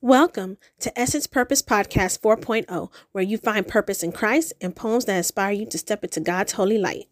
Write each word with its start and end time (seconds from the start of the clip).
Welcome 0.00 0.58
to 0.78 0.96
Essence 0.96 1.26
Purpose 1.26 1.60
Podcast 1.60 2.20
4.0, 2.20 2.88
where 3.10 3.24
you 3.24 3.36
find 3.36 3.66
purpose 3.66 4.04
in 4.04 4.12
Christ 4.12 4.52
and 4.60 4.76
poems 4.76 5.06
that 5.06 5.16
inspire 5.16 5.50
you 5.50 5.66
to 5.66 5.76
step 5.76 6.04
into 6.04 6.20
God's 6.20 6.52
holy 6.52 6.78
light. 6.78 7.08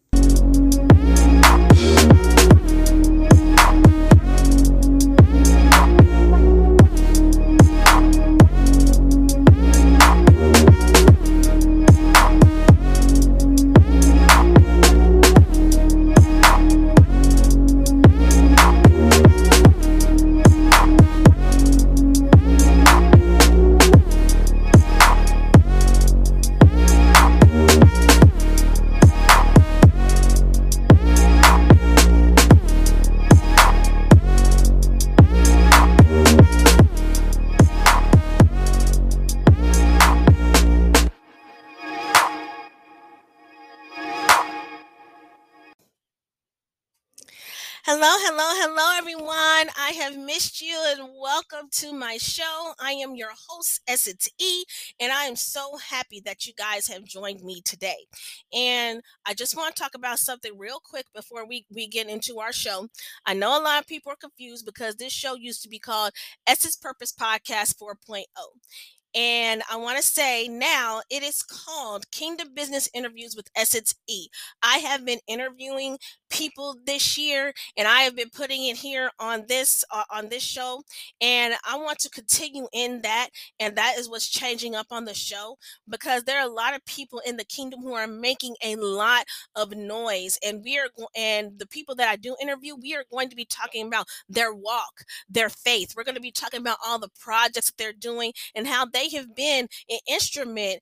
Hello, 48.69 48.97
everyone. 48.97 49.69
I 49.79 49.93
have 49.97 50.17
missed 50.17 50.61
you 50.61 50.77
and 50.87 51.07
welcome 51.21 51.69
to 51.75 51.93
my 51.93 52.17
show. 52.17 52.73
I 52.81 52.91
am 52.91 53.15
your 53.15 53.29
host, 53.47 53.79
Essence 53.87 54.27
E, 54.41 54.65
and 54.99 55.09
I 55.09 55.23
am 55.23 55.37
so 55.37 55.77
happy 55.77 56.21
that 56.25 56.45
you 56.45 56.51
guys 56.53 56.85
have 56.89 57.05
joined 57.05 57.43
me 57.43 57.61
today. 57.61 57.95
And 58.53 58.99
I 59.25 59.35
just 59.35 59.55
want 59.55 59.73
to 59.73 59.81
talk 59.81 59.95
about 59.95 60.19
something 60.19 60.57
real 60.57 60.81
quick 60.83 61.05
before 61.15 61.47
we, 61.47 61.65
we 61.73 61.87
get 61.87 62.09
into 62.09 62.39
our 62.39 62.51
show. 62.51 62.89
I 63.25 63.35
know 63.35 63.57
a 63.57 63.63
lot 63.63 63.79
of 63.79 63.87
people 63.87 64.11
are 64.11 64.17
confused 64.17 64.65
because 64.65 64.95
this 64.95 65.13
show 65.13 65.35
used 65.35 65.63
to 65.63 65.69
be 65.69 65.79
called 65.79 66.11
Essence 66.45 66.75
Purpose 66.75 67.13
Podcast 67.13 67.77
4.0. 67.81 68.25
And 69.17 69.63
I 69.71 69.77
want 69.77 69.97
to 69.97 70.03
say 70.03 70.47
now 70.47 71.01
it 71.09 71.23
is 71.23 71.41
called 71.41 72.11
Kingdom 72.11 72.49
Business 72.53 72.87
Interviews 72.93 73.35
with 73.35 73.49
Essence 73.55 73.95
E. 74.07 74.27
I 74.61 74.77
have 74.77 75.05
been 75.05 75.17
interviewing 75.27 75.97
people 76.29 76.75
this 76.85 77.17
year 77.17 77.51
and 77.77 77.87
I 77.87 78.01
have 78.01 78.15
been 78.15 78.29
putting 78.29 78.67
it 78.67 78.77
here 78.77 79.09
on 79.19 79.45
this 79.47 79.83
uh, 79.91 80.03
on 80.11 80.29
this 80.29 80.43
show 80.43 80.83
and 81.21 81.55
I 81.67 81.77
want 81.77 81.99
to 81.99 82.09
continue 82.09 82.67
in 82.73 83.01
that 83.01 83.29
and 83.59 83.75
that 83.75 83.95
is 83.97 84.09
what's 84.09 84.29
changing 84.29 84.75
up 84.75 84.87
on 84.91 85.05
the 85.05 85.13
show 85.13 85.57
because 85.89 86.23
there 86.23 86.39
are 86.39 86.47
a 86.47 86.53
lot 86.53 86.75
of 86.75 86.85
people 86.85 87.21
in 87.25 87.37
the 87.37 87.45
kingdom 87.45 87.81
who 87.81 87.93
are 87.93 88.07
making 88.07 88.55
a 88.63 88.75
lot 88.75 89.23
of 89.55 89.75
noise 89.75 90.37
and 90.45 90.63
we 90.63 90.77
are 90.77 90.89
and 91.15 91.57
the 91.57 91.67
people 91.67 91.95
that 91.95 92.09
I 92.09 92.17
do 92.17 92.35
interview 92.41 92.75
we 92.75 92.95
are 92.95 93.05
going 93.11 93.29
to 93.29 93.35
be 93.35 93.45
talking 93.45 93.87
about 93.87 94.07
their 94.29 94.53
walk 94.53 95.05
their 95.29 95.49
faith 95.49 95.93
we're 95.95 96.03
going 96.03 96.15
to 96.15 96.21
be 96.21 96.31
talking 96.31 96.59
about 96.59 96.77
all 96.85 96.99
the 96.99 97.09
projects 97.19 97.67
that 97.67 97.77
they're 97.77 97.93
doing 97.93 98.33
and 98.55 98.67
how 98.67 98.85
they 98.85 99.06
have 99.11 99.35
been 99.35 99.67
an 99.89 99.99
instrument 100.09 100.79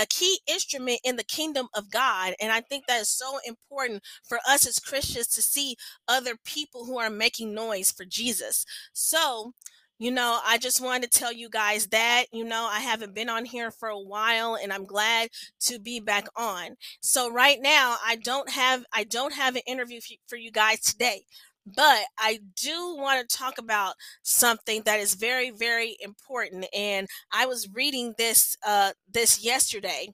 a 0.00 0.06
key 0.06 0.40
instrument 0.46 1.00
in 1.04 1.16
the 1.16 1.24
kingdom 1.24 1.68
of 1.74 1.90
God 1.90 2.34
and 2.40 2.52
I 2.52 2.60
think 2.60 2.86
that 2.86 3.00
is 3.00 3.08
so 3.08 3.38
important 3.46 4.02
for 4.28 4.38
us 4.48 4.66
as 4.66 4.78
Christians 4.78 5.28
to 5.28 5.42
see 5.42 5.76
other 6.06 6.36
people 6.44 6.84
who 6.84 6.98
are 6.98 7.10
making 7.10 7.54
noise 7.54 7.90
for 7.90 8.04
Jesus. 8.04 8.64
So, 8.92 9.52
you 9.98 10.12
know, 10.12 10.38
I 10.46 10.58
just 10.58 10.80
wanted 10.80 11.10
to 11.10 11.18
tell 11.18 11.32
you 11.32 11.48
guys 11.50 11.88
that, 11.88 12.26
you 12.32 12.44
know, 12.44 12.68
I 12.70 12.78
haven't 12.80 13.14
been 13.16 13.28
on 13.28 13.44
here 13.44 13.72
for 13.72 13.88
a 13.88 13.98
while 13.98 14.56
and 14.60 14.72
I'm 14.72 14.86
glad 14.86 15.30
to 15.62 15.80
be 15.80 15.98
back 15.98 16.28
on. 16.36 16.76
So 17.00 17.30
right 17.32 17.58
now, 17.60 17.96
I 18.06 18.16
don't 18.16 18.50
have 18.50 18.84
I 18.92 19.02
don't 19.04 19.34
have 19.34 19.56
an 19.56 19.62
interview 19.66 20.00
for 20.28 20.36
you 20.36 20.52
guys 20.52 20.80
today. 20.80 21.24
But 21.74 22.04
I 22.18 22.40
do 22.60 22.96
want 22.96 23.28
to 23.28 23.36
talk 23.36 23.58
about 23.58 23.94
something 24.22 24.82
that 24.84 25.00
is 25.00 25.14
very, 25.14 25.50
very 25.50 25.96
important. 26.00 26.66
And 26.74 27.06
I 27.32 27.46
was 27.46 27.68
reading 27.72 28.14
this 28.18 28.56
uh, 28.66 28.92
this 29.12 29.44
yesterday 29.44 30.08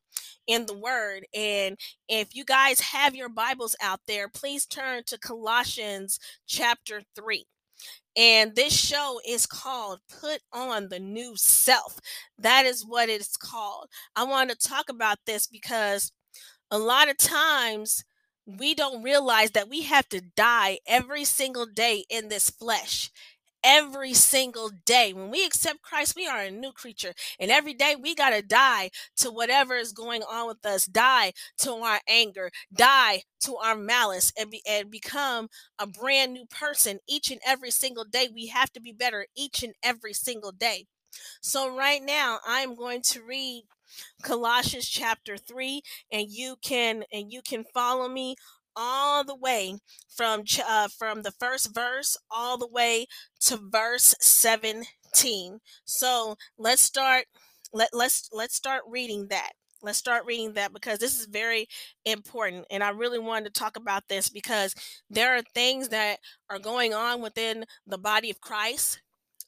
in 0.47 0.67
the 0.67 0.77
Word. 0.77 1.27
And 1.35 1.77
if 2.09 2.35
you 2.35 2.45
guys 2.45 2.81
have 2.81 3.15
your 3.15 3.29
Bibles 3.29 3.77
out 3.83 4.01
there, 4.07 4.29
please 4.29 4.67
turn 4.67 5.03
to 5.07 5.19
Colossians 5.19 6.19
chapter 6.47 7.03
three. 7.15 7.47
And 8.17 8.55
this 8.55 8.73
show 8.75 9.21
is 9.27 9.47
called 9.47 9.99
Put 10.21 10.41
on 10.53 10.89
the 10.89 11.01
New 11.01 11.35
Self. 11.37 11.99
That 12.39 12.65
is 12.65 12.87
what 12.87 13.09
it's 13.09 13.37
called. 13.37 13.89
I 14.15 14.25
want 14.25 14.51
to 14.51 14.57
talk 14.69 14.89
about 14.89 15.19
this 15.27 15.47
because 15.47 16.13
a 16.71 16.79
lot 16.79 17.11
of 17.11 17.17
times 17.19 18.05
we 18.47 18.75
don't 18.75 19.03
realize 19.03 19.53
that 19.53 19.69
we 19.69 19.83
have 19.83 20.09
to 20.11 20.21
die 20.21 20.79
every 20.87 21.25
single 21.25 21.67
day 21.67 22.05
in 22.11 22.29
this 22.29 22.51
flesh. 22.51 23.11
Every 23.67 24.13
single 24.13 24.71
day. 24.85 25.15
When 25.15 25.31
we 25.31 25.45
accept 25.47 25.81
Christ, 25.81 26.15
we 26.15 26.27
are 26.27 26.43
a 26.43 26.51
new 26.51 26.71
creature. 26.71 27.15
And 27.41 27.51
every 27.51 27.73
day 27.73 27.97
we 27.99 28.15
got 28.15 28.31
to 28.31 28.43
die 28.43 28.91
to 29.17 29.31
whatever 29.31 29.75
is 29.75 29.93
going 29.93 30.23
on 30.23 30.47
with 30.49 30.67
us, 30.67 30.85
die 30.85 31.33
to 31.59 31.73
our 31.73 32.01
anger, 32.07 32.51
die 32.75 33.23
to 33.45 33.57
our 33.57 33.75
malice, 33.75 34.33
and, 34.39 34.51
be, 34.51 34.61
and 34.69 34.91
become 34.91 35.49
a 35.79 35.87
brand 35.87 36.35
new 36.35 36.45
person 36.45 36.99
each 37.09 37.31
and 37.31 37.41
every 37.47 37.71
single 37.71 38.05
day. 38.05 38.29
We 38.33 38.49
have 38.49 38.71
to 38.75 38.81
be 38.83 38.93
better 38.93 39.27
each 39.35 39.63
and 39.63 39.73
every 39.83 40.13
single 40.13 40.53
day. 40.53 40.85
So, 41.41 41.75
right 41.75 42.03
now, 42.03 42.41
I'm 42.47 42.75
going 42.75 43.03
to 43.03 43.23
read 43.23 43.65
Colossians 44.23 44.89
chapter 44.89 45.37
3 45.37 45.83
and 46.13 46.29
you 46.31 46.57
can 46.63 47.05
and 47.13 47.33
you 47.33 47.43
can 47.43 47.65
follow 47.75 48.09
me 48.09 48.37
all 48.77 49.23
the 49.25 49.37
way 49.37 49.79
from 50.17 50.45
uh, 50.67 50.89
from 50.89 51.23
the 51.23 51.31
first 51.33 51.75
verse 51.75 52.17
all 52.31 52.59
the 52.59 52.67
way 52.67 53.07
to 53.41 53.57
verse 53.71 54.15
17. 54.21 55.61
So, 55.85 56.37
let's 56.59 56.83
start 56.83 57.27
let 57.73 57.91
let's 57.93 58.29
let's 58.33 58.55
start 58.55 58.83
reading 58.89 59.29
that. 59.29 59.53
Let's 59.83 59.99
start 59.99 60.25
reading 60.25 60.55
that 60.55 60.73
because 60.73 60.99
this 60.99 61.19
is 61.19 61.27
very 61.27 61.67
important. 62.07 62.65
And 62.71 62.83
I 62.83 62.89
really 62.91 63.19
wanted 63.19 63.53
to 63.53 63.61
talk 63.61 63.77
about 63.77 64.05
this 64.09 64.31
because 64.31 64.75
there 65.11 65.37
are 65.37 65.43
things 65.55 65.91
that 65.91 66.21
are 66.49 66.59
going 66.59 66.95
on 66.95 67.21
within 67.21 67.67
the 67.87 67.99
body 67.99 68.31
of 68.31 68.41
Christ 68.41 69.01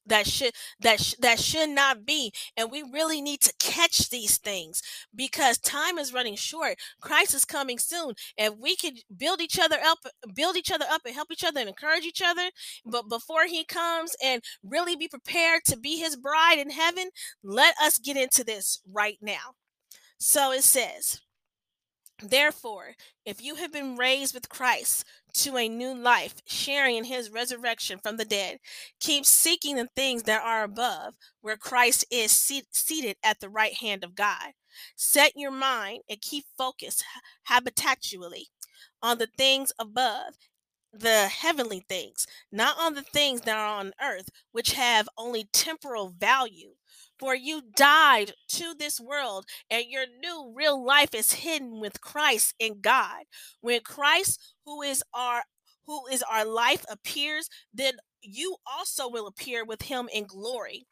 that 0.06 0.26
should 0.26 0.52
that 0.80 1.00
sh- 1.00 1.14
that 1.20 1.38
should 1.38 1.70
not 1.70 2.04
be 2.04 2.32
and 2.56 2.70
we 2.70 2.82
really 2.92 3.20
need 3.20 3.40
to 3.40 3.52
catch 3.58 4.08
these 4.10 4.38
things 4.38 4.82
because 5.14 5.58
time 5.58 5.98
is 5.98 6.12
running 6.12 6.36
short 6.36 6.76
christ 7.00 7.34
is 7.34 7.44
coming 7.44 7.78
soon 7.78 8.14
and 8.38 8.54
we 8.60 8.76
can 8.76 8.94
build 9.16 9.40
each 9.40 9.58
other 9.58 9.76
up 9.84 9.98
build 10.34 10.56
each 10.56 10.70
other 10.70 10.86
up 10.90 11.02
and 11.04 11.14
help 11.14 11.28
each 11.30 11.44
other 11.44 11.60
and 11.60 11.68
encourage 11.68 12.04
each 12.04 12.22
other 12.24 12.50
but 12.84 13.08
before 13.08 13.44
he 13.46 13.64
comes 13.64 14.14
and 14.24 14.42
really 14.62 14.96
be 14.96 15.08
prepared 15.08 15.62
to 15.64 15.76
be 15.76 15.98
his 15.98 16.16
bride 16.16 16.58
in 16.58 16.70
heaven 16.70 17.10
let 17.42 17.74
us 17.82 17.98
get 17.98 18.16
into 18.16 18.44
this 18.44 18.80
right 18.90 19.18
now. 19.20 19.54
So 20.18 20.52
it 20.52 20.62
says 20.62 21.20
Therefore, 22.22 22.94
if 23.26 23.42
you 23.42 23.56
have 23.56 23.72
been 23.72 23.96
raised 23.96 24.34
with 24.34 24.48
Christ 24.48 25.04
to 25.42 25.56
a 25.56 25.68
new 25.68 25.94
life, 25.94 26.34
sharing 26.46 26.96
in 26.96 27.04
his 27.04 27.30
resurrection 27.30 27.98
from 27.98 28.16
the 28.16 28.24
dead, 28.24 28.58
keep 29.00 29.24
seeking 29.26 29.76
the 29.76 29.88
things 29.94 30.24
that 30.24 30.42
are 30.42 30.64
above, 30.64 31.14
where 31.40 31.56
Christ 31.56 32.04
is 32.10 32.32
seated 32.32 33.16
at 33.22 33.40
the 33.40 33.48
right 33.48 33.74
hand 33.74 34.04
of 34.04 34.14
God. 34.14 34.52
Set 34.96 35.32
your 35.36 35.50
mind 35.50 36.02
and 36.08 36.20
keep 36.20 36.44
focused 36.56 37.04
habitually 37.44 38.48
on 39.02 39.18
the 39.18 39.28
things 39.38 39.72
above, 39.78 40.34
the 40.92 41.28
heavenly 41.28 41.84
things, 41.88 42.26
not 42.50 42.78
on 42.78 42.94
the 42.94 43.02
things 43.02 43.42
that 43.42 43.56
are 43.56 43.78
on 43.78 43.92
earth, 44.02 44.28
which 44.52 44.72
have 44.72 45.08
only 45.18 45.48
temporal 45.52 46.14
value. 46.18 46.70
For 47.18 47.34
you 47.34 47.62
died 47.74 48.32
to 48.48 48.74
this 48.78 49.00
world, 49.00 49.46
and 49.70 49.86
your 49.88 50.04
new 50.20 50.52
real 50.54 50.84
life 50.84 51.14
is 51.14 51.32
hidden 51.32 51.80
with 51.80 52.00
Christ 52.00 52.54
in 52.58 52.80
God. 52.80 53.24
When 53.60 53.80
Christ, 53.80 54.54
who 54.64 54.82
is 54.82 55.02
our 55.14 55.44
who 55.86 56.06
is 56.08 56.22
our 56.30 56.44
life 56.44 56.84
appears, 56.90 57.48
then 57.72 57.94
you 58.20 58.56
also 58.66 59.08
will 59.08 59.26
appear 59.26 59.64
with 59.64 59.82
him 59.82 60.08
in 60.12 60.24
glory. 60.24 60.84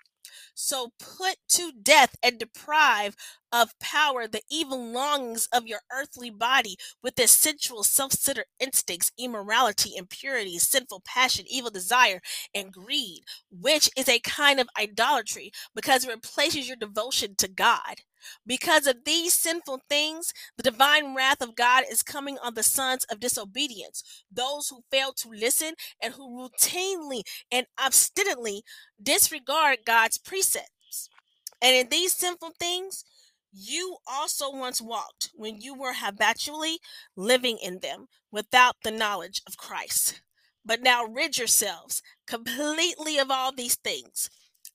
So 0.55 0.93
put 0.99 1.37
to 1.51 1.73
death 1.83 2.15
and 2.23 2.39
deprive 2.39 3.17
of 3.55 3.79
power 3.79 4.27
the 4.27 4.43
evil 4.51 4.85
longings 4.85 5.49
of 5.53 5.65
your 5.65 5.79
earthly 5.93 6.29
body 6.29 6.77
with 7.05 7.19
its 7.21 7.31
sensual 7.31 7.85
self-centered 7.85 8.47
instincts, 8.59 9.13
immorality, 9.17 9.93
impurity, 9.97 10.59
sinful 10.59 11.01
passion, 11.07 11.45
evil 11.49 11.71
desire, 11.71 12.21
and 12.53 12.73
greed, 12.73 13.21
which 13.53 13.89
is 13.97 14.09
a 14.09 14.19
kind 14.19 14.59
of 14.59 14.69
idolatry 14.79 15.53
because 15.73 16.05
it 16.05 16.11
replaces 16.11 16.67
your 16.67 16.77
devotion 16.77 17.37
to 17.39 17.47
God. 17.47 18.01
Because 18.45 18.89
of 18.89 19.05
these 19.05 19.35
sinful 19.35 19.83
things, 19.89 20.33
the 20.57 20.63
divine 20.65 21.15
wrath 21.15 21.41
of 21.41 21.55
God 21.55 21.85
is 21.89 22.03
coming 22.03 22.39
on 22.43 22.55
the 22.55 22.63
sons 22.63 23.05
of 23.05 23.21
disobedience, 23.21 24.03
those 24.33 24.69
who 24.69 24.83
fail 24.91 25.13
to 25.13 25.29
listen 25.29 25.75
and 26.03 26.15
who 26.15 26.49
routinely 26.49 27.23
and 27.53 27.67
obstinately 27.79 28.63
disregard 29.01 29.79
God's 29.87 30.19
precepts. 30.19 31.09
And 31.63 31.77
in 31.77 31.89
these 31.89 32.13
sinful 32.13 32.53
things, 32.59 33.05
you 33.55 33.99
also 34.07 34.51
once 34.51 34.83
walked 34.83 35.31
when 35.35 35.61
you 35.61 35.75
were 35.75 35.95
habitually 35.95 36.79
living 37.17 37.59
in 37.63 37.79
them 37.79 38.07
without 38.33 38.77
the 38.83 38.91
knowledge 38.91 39.43
of 39.47 39.57
Christ. 39.57 40.21
But 40.65 40.83
now 40.83 41.05
rid 41.05 41.39
yourselves 41.39 42.03
completely 42.27 43.19
of 43.19 43.31
all 43.31 43.53
these 43.53 43.77
things 43.77 44.29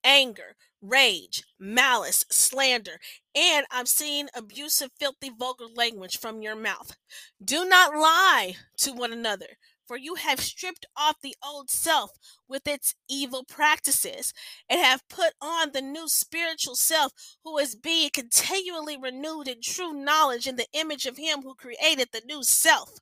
anger, 0.04 0.56
rage, 0.81 1.44
malice, 1.60 2.26
slander, 2.30 3.00
and 3.36 3.66
I'm 3.70 3.86
seeing 3.86 4.30
abusive, 4.34 4.92
filthy, 4.98 5.30
vulgar 5.38 5.66
language 5.76 6.18
from 6.18 6.42
your 6.42 6.56
mouth. 6.56 6.96
Do 7.44 7.66
not 7.66 7.94
lie 7.94 8.56
to 8.78 8.94
one 8.94 9.12
another, 9.12 9.58
for 9.89 9.97
you 9.97 10.13
have 10.13 10.39
stripped 10.39 10.86
off 10.95 11.15
the 11.24 11.36
old 11.44 11.71
self 11.71 12.12
with 12.47 12.68
its 12.68 12.94
evil 13.09 13.44
practices 13.44 14.31
and 14.69 14.80
have 14.80 15.01
put 15.09 15.33
on 15.41 15.71
the 15.74 15.81
new 15.81 16.07
spiritual 16.07 16.75
self 16.75 17.12
who 17.44 17.57
is 17.57 17.74
being 17.74 18.12
continually 18.13 18.95
renewed 18.95 19.47
in 19.47 19.62
true 19.63 19.91
knowledge 19.91 20.45
in 20.45 20.57
the 20.57 20.68
image 20.74 21.07
of 21.07 21.18
him 21.18 21.41
who 21.41 21.56
created 21.56 22.09
the 22.13 22.21
new 22.27 22.44
self 22.44 23.00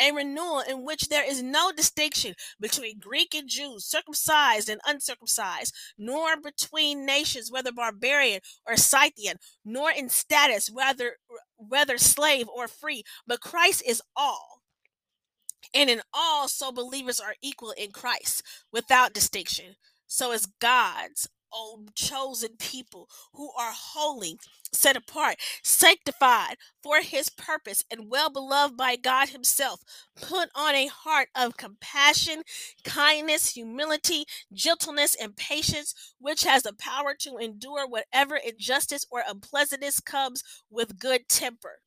a 0.00 0.12
renewal 0.12 0.60
in 0.60 0.84
which 0.84 1.08
there 1.08 1.28
is 1.28 1.42
no 1.42 1.72
distinction 1.72 2.34
between 2.60 2.98
Greek 2.98 3.34
and 3.34 3.48
Jew, 3.48 3.78
circumcised 3.78 4.68
and 4.68 4.80
uncircumcised, 4.84 5.72
nor 5.96 6.36
between 6.36 7.06
nations, 7.06 7.52
whether 7.52 7.70
barbarian 7.70 8.40
or 8.66 8.76
Scythian, 8.76 9.36
nor 9.64 9.92
in 9.92 10.08
status, 10.08 10.70
whether 10.70 11.18
whether 11.56 11.98
slave 11.98 12.48
or 12.48 12.66
free, 12.66 13.04
but 13.28 13.40
Christ 13.40 13.82
is 13.86 14.02
all. 14.16 14.53
And 15.72 15.88
in 15.88 16.02
all, 16.12 16.48
so 16.48 16.72
believers 16.72 17.20
are 17.20 17.34
equal 17.42 17.72
in 17.72 17.90
Christ 17.92 18.42
without 18.72 19.14
distinction. 19.14 19.76
So 20.06 20.32
is 20.32 20.46
God's 20.60 21.28
own 21.54 21.86
chosen 21.94 22.50
people 22.58 23.08
who 23.32 23.50
are 23.58 23.72
holy, 23.74 24.38
set 24.72 24.96
apart, 24.96 25.36
sanctified 25.62 26.56
for 26.82 27.00
his 27.00 27.30
purpose, 27.30 27.84
and 27.90 28.10
well 28.10 28.30
beloved 28.30 28.76
by 28.76 28.96
God 28.96 29.28
himself. 29.28 29.80
Put 30.16 30.50
on 30.54 30.74
a 30.74 30.88
heart 30.88 31.28
of 31.34 31.56
compassion, 31.56 32.42
kindness, 32.84 33.50
humility, 33.50 34.24
gentleness, 34.52 35.14
and 35.14 35.36
patience, 35.36 35.94
which 36.18 36.44
has 36.44 36.64
the 36.64 36.72
power 36.72 37.14
to 37.20 37.36
endure 37.36 37.86
whatever 37.86 38.36
injustice 38.36 39.06
or 39.10 39.22
unpleasantness 39.26 40.00
comes 40.00 40.42
with 40.70 40.98
good 40.98 41.28
temper 41.28 41.80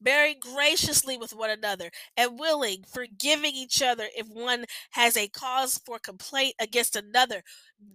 bearing 0.00 0.36
graciously 0.40 1.16
with 1.16 1.34
one 1.34 1.50
another, 1.50 1.90
and 2.16 2.38
willing, 2.38 2.84
forgiving 2.84 3.54
each 3.54 3.82
other 3.82 4.08
if 4.16 4.26
one 4.28 4.64
has 4.90 5.16
a 5.16 5.28
cause 5.28 5.78
for 5.84 5.98
complaint 5.98 6.54
against 6.60 6.96
another. 6.96 7.42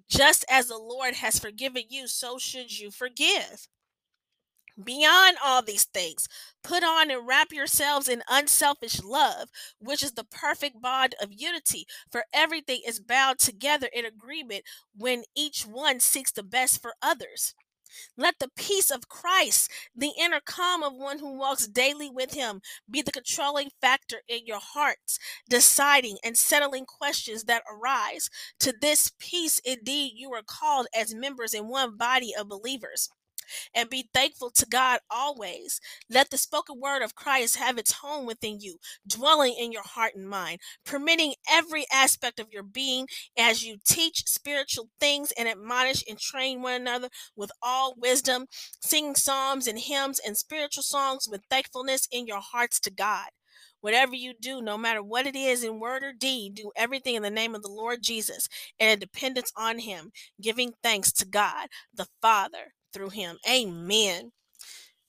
Just 0.09 0.45
as 0.49 0.67
the 0.67 0.77
Lord 0.77 1.15
has 1.15 1.39
forgiven 1.39 1.83
you, 1.89 2.07
so 2.07 2.37
should 2.37 2.77
you 2.77 2.91
forgive. 2.91 3.67
Beyond 4.81 5.37
all 5.43 5.61
these 5.61 5.85
things, 5.85 6.27
put 6.61 6.83
on 6.83 7.09
and 7.09 7.25
wrap 7.25 7.53
yourselves 7.53 8.09
in 8.09 8.23
unselfish 8.29 9.01
love, 9.01 9.49
which 9.79 10.03
is 10.03 10.13
the 10.13 10.25
perfect 10.25 10.81
bond 10.81 11.15
of 11.21 11.31
unity. 11.31 11.85
For 12.11 12.25
everything 12.33 12.81
is 12.85 12.99
bound 12.99 13.39
together 13.39 13.87
in 13.93 14.05
agreement 14.05 14.63
when 14.93 15.23
each 15.35 15.65
one 15.65 15.99
seeks 16.01 16.31
the 16.31 16.43
best 16.43 16.81
for 16.81 16.95
others. 17.01 17.53
Let 18.17 18.39
the 18.39 18.49
peace 18.55 18.91
of 18.91 19.09
Christ, 19.09 19.71
the 19.95 20.11
inner 20.19 20.39
calm 20.39 20.83
of 20.83 20.93
one 20.93 21.19
who 21.19 21.37
walks 21.37 21.67
daily 21.67 22.09
with 22.09 22.33
him, 22.33 22.61
be 22.89 23.01
the 23.01 23.11
controlling 23.11 23.69
factor 23.81 24.21
in 24.27 24.45
your 24.45 24.59
hearts, 24.61 25.19
deciding 25.49 26.17
and 26.23 26.37
settling 26.37 26.85
questions 26.85 27.43
that 27.45 27.63
arise. 27.69 28.29
To 28.59 28.73
this 28.79 29.11
peace, 29.19 29.59
indeed, 29.65 30.13
you 30.15 30.33
are 30.33 30.43
called 30.45 30.87
as 30.95 31.13
members 31.13 31.53
in 31.53 31.67
one 31.67 31.97
body 31.97 32.33
of 32.37 32.47
believers 32.47 33.09
and 33.73 33.89
be 33.89 34.09
thankful 34.13 34.49
to 34.51 34.65
God 34.65 34.99
always. 35.09 35.79
Let 36.09 36.29
the 36.29 36.37
spoken 36.37 36.79
word 36.79 37.01
of 37.01 37.15
Christ 37.15 37.57
have 37.57 37.77
its 37.77 37.93
home 37.93 38.25
within 38.25 38.59
you, 38.59 38.77
dwelling 39.07 39.55
in 39.57 39.71
your 39.71 39.83
heart 39.83 40.13
and 40.15 40.27
mind, 40.29 40.59
permitting 40.85 41.35
every 41.49 41.85
aspect 41.91 42.39
of 42.39 42.51
your 42.51 42.63
being 42.63 43.07
as 43.37 43.63
you 43.63 43.77
teach 43.85 44.23
spiritual 44.27 44.89
things 44.99 45.31
and 45.37 45.47
admonish 45.47 46.03
and 46.09 46.19
train 46.19 46.61
one 46.61 46.81
another 46.81 47.09
with 47.35 47.51
all 47.61 47.95
wisdom, 47.97 48.45
sing 48.81 49.15
psalms 49.15 49.67
and 49.67 49.79
hymns 49.79 50.19
and 50.25 50.37
spiritual 50.37 50.83
songs 50.83 51.27
with 51.29 51.41
thankfulness 51.49 52.07
in 52.11 52.27
your 52.27 52.41
hearts 52.41 52.79
to 52.81 52.91
God. 52.91 53.27
Whatever 53.81 54.15
you 54.15 54.33
do, 54.39 54.61
no 54.61 54.77
matter 54.79 55.03
what 55.03 55.27
it 55.27 55.35
is 55.35 55.63
in 55.63 55.79
word 55.79 56.03
or 56.03 56.11
deed, 56.11 56.55
do 56.55 56.71
everything 56.75 57.13
in 57.13 57.21
the 57.21 57.29
name 57.29 57.53
of 57.53 57.61
the 57.61 57.69
Lord 57.69 58.01
Jesus 58.01 58.49
and 58.79 58.89
in 58.89 58.99
dependence 58.99 59.51
on 59.55 59.79
Him, 59.79 60.11
giving 60.41 60.73
thanks 60.81 61.11
to 61.13 61.25
God 61.25 61.67
the 61.93 62.07
Father 62.19 62.73
through 62.95 63.11
him. 63.11 63.37
Amen. 63.49 64.31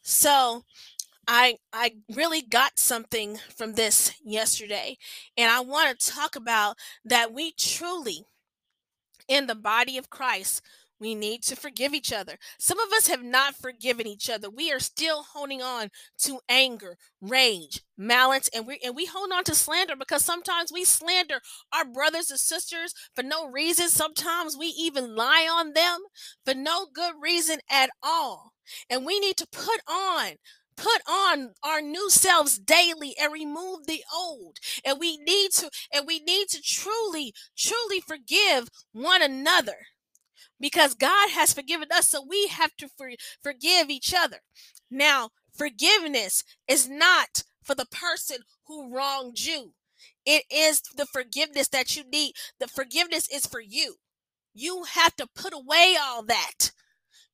So 0.03 0.65
I 1.29 1.59
I 1.73 1.97
really 2.15 2.43
got 2.43 2.79
something 2.79 3.38
from 3.56 3.75
this 3.75 4.12
yesterday 4.25 4.99
and 5.37 5.50
I 5.50 5.61
want 5.61 5.99
to 5.99 6.11
talk 6.12 6.37
about 6.37 6.77
that 7.05 7.33
we 7.33 7.53
truly 7.53 8.25
in 9.29 9.47
the 9.47 9.55
body 9.55 9.99
of 9.99 10.11
Christ 10.11 10.62
we 11.00 11.14
need 11.14 11.43
to 11.44 11.56
forgive 11.56 11.94
each 11.94 12.12
other. 12.12 12.38
Some 12.58 12.78
of 12.81 12.93
us 12.93 13.08
have 13.08 13.22
not 13.22 13.54
forgiven 13.54 14.06
each 14.06 14.31
other. 14.31 14.48
We 14.48 14.72
are 14.72 14.81
still 14.81 15.25
holding 15.34 15.62
on 15.62 15.90
to 16.20 16.40
anger, 16.48 16.96
rage, 17.20 17.82
malice, 17.98 18.48
and 18.54 18.66
we 18.66 18.81
and 18.84 18.96
we 18.96 19.06
hold 19.06 19.31
on 19.32 19.44
to 19.44 19.54
slander 19.54 19.96
because 19.96 20.25
sometimes 20.25 20.72
we 20.72 20.84
slander 20.84 21.40
our 21.72 21.84
brothers 21.84 22.31
and 22.31 22.40
sisters 22.40 22.94
for 23.14 23.22
no 23.22 23.46
reason. 23.48 23.88
Sometimes 23.88 24.56
we 24.56 24.66
even 24.69 25.14
lie 25.14 25.48
on 25.50 25.72
them 25.75 26.00
for 26.44 26.54
no 26.54 26.87
good 26.93 27.14
reason 27.20 27.58
at 27.70 27.90
all. 28.02 28.52
And 28.90 29.04
we 29.04 29.20
need 29.20 29.37
to 29.38 29.46
put 29.46 29.81
on 29.88 30.32
put 30.76 31.00
on 31.08 31.54
our 31.62 31.81
new 31.81 32.10
selves 32.10 32.58
daily 32.58 33.14
and 33.19 33.32
remove 33.32 33.87
the 33.87 34.02
old 34.14 34.58
and 34.84 35.00
we 35.00 35.16
need 35.16 35.50
to 35.50 35.70
and 35.92 36.06
we 36.06 36.20
need 36.20 36.49
to 36.49 36.60
truly 36.60 37.32
truly 37.56 37.99
forgive 38.00 38.69
one 38.92 39.22
another 39.22 39.87
because 40.61 40.94
God 40.94 41.31
has 41.31 41.53
forgiven 41.53 41.88
us, 41.93 42.08
so 42.08 42.25
we 42.26 42.49
have 42.49 42.76
to 42.76 42.88
for, 42.88 43.11
forgive 43.43 43.91
each 43.91 44.14
other. 44.17 44.38
Now, 44.91 45.31
forgiveness 45.56 46.44
is 46.69 46.88
not 46.88 47.43
for 47.62 47.75
the 47.75 47.87
person 47.87 48.38
who 48.67 48.94
wronged 48.94 49.41
you. 49.41 49.73
It 50.25 50.44
is 50.50 50.82
the 50.97 51.06
forgiveness 51.06 51.69
that 51.69 51.97
you 51.97 52.05
need. 52.05 52.35
The 52.58 52.69
forgiveness 52.69 53.29
is 53.32 53.47
for 53.47 53.61
you. 53.61 53.97
You 54.55 54.85
have 54.85 55.14
to 55.17 55.26
put 55.35 55.53
away 55.53 55.97
all 56.00 56.23
that. 56.25 56.73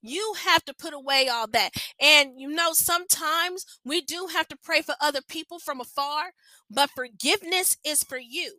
You 0.03 0.35
have 0.45 0.65
to 0.65 0.75
put 0.75 0.93
away 0.93 1.29
all 1.29 1.47
that. 1.49 1.71
And 2.01 2.33
you 2.37 2.49
know, 2.49 2.73
sometimes 2.73 3.65
we 3.85 4.01
do 4.01 4.29
have 4.33 4.49
to 4.49 4.59
pray 4.63 4.83
for 4.83 4.95
other 5.01 5.21
people 5.27 5.59
from 5.61 5.81
afar, 5.81 6.33
but 6.69 6.91
forgiveness 6.91 7.77
is 7.85 8.03
for 8.03 8.19
you, 8.19 8.59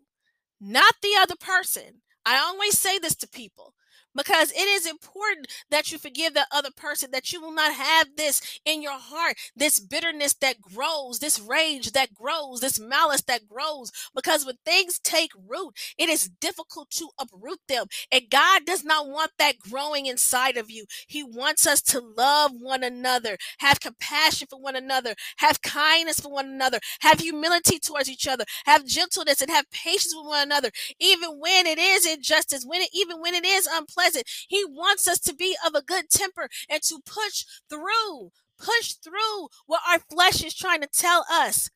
not 0.62 0.96
the 1.02 1.16
other 1.20 1.36
person. 1.36 2.02
I 2.26 2.38
always 2.38 2.80
say 2.80 2.98
this 2.98 3.16
to 3.18 3.28
people 3.28 3.74
because 4.16 4.52
it 4.52 4.68
is 4.68 4.86
important 4.86 5.48
that 5.70 5.92
you 5.92 5.98
forgive 5.98 6.34
that 6.34 6.48
other 6.52 6.70
person, 6.76 7.10
that 7.12 7.32
you 7.32 7.42
will 7.42 7.54
not 7.54 7.74
have 7.74 8.08
this 8.16 8.60
in 8.66 8.82
your 8.82 8.98
heart, 8.98 9.36
this 9.56 9.80
bitterness 9.80 10.34
that 10.36 10.62
grows, 10.62 11.20
this 11.20 11.40
rage 11.40 11.92
that 11.94 12.14
grows, 12.14 12.60
this 12.60 12.80
malice 12.80 13.24
that 13.24 13.48
grows. 13.48 13.92
Because 14.16 14.46
when 14.46 14.56
things 14.66 15.00
take 15.00 15.32
root, 15.48 15.74
it 15.98 16.10
is 16.10 16.30
difficult 16.40 16.90
to 16.92 17.10
uproot 17.20 17.60
them. 17.68 17.88
And 18.12 18.30
God 18.30 18.66
does 18.66 18.84
not 18.84 19.08
want 19.08 19.32
that 19.40 19.60
growing 19.60 20.06
inside 20.06 20.58
of 20.58 20.70
you. 20.70 20.86
He 21.08 21.24
wants 21.24 21.66
us 21.66 21.82
to 21.84 22.00
love 22.00 22.52
one 22.54 22.84
another, 22.84 23.38
have 23.60 23.80
compassion 23.80 24.48
for 24.50 24.60
one 24.60 24.76
another, 24.76 25.16
have 25.38 25.62
kindness 25.62 26.20
for 26.20 26.32
one 26.32 26.48
another, 26.48 26.80
have 27.02 27.20
humility 27.20 27.80
towards 27.80 28.10
each 28.10 28.28
other, 28.28 28.46
have 28.66 28.86
gentleness, 28.86 29.42
and 29.42 29.50
have 29.50 29.70
patience 29.72 30.14
with 30.16 30.28
one 30.28 30.44
another, 30.44 30.70
even 31.00 31.40
when 31.40 31.66
it 31.66 31.80
is 31.80 32.06
injustice, 32.06 32.64
when 32.66 32.82
it, 32.82 32.90
even 32.94 33.20
when 33.20 33.34
it 33.34 33.46
is 33.46 33.68
unpleasant 33.72 34.03
unpleasant. 34.04 34.28
He 34.48 34.66
wants 34.66 35.08
us 35.08 35.20
to 35.20 35.36
be 35.36 35.56
of 35.66 35.76
a 35.76 35.82
good 35.82 36.10
temper 36.10 36.50
and 36.70 36.82
to 36.84 37.00
push 37.06 37.46
through, 37.70 38.32
push 38.58 38.94
through 38.94 39.48
what 39.66 39.82
our 39.90 40.00
flesh 40.00 40.44
is 40.44 40.54
trying 40.54 40.82
to 40.82 40.88
tell 40.88 41.26
us 41.32 41.70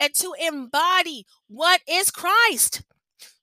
and 0.00 0.14
to 0.14 0.34
embody 0.46 1.26
what 1.48 1.80
is 1.88 2.10
Christ. 2.10 2.82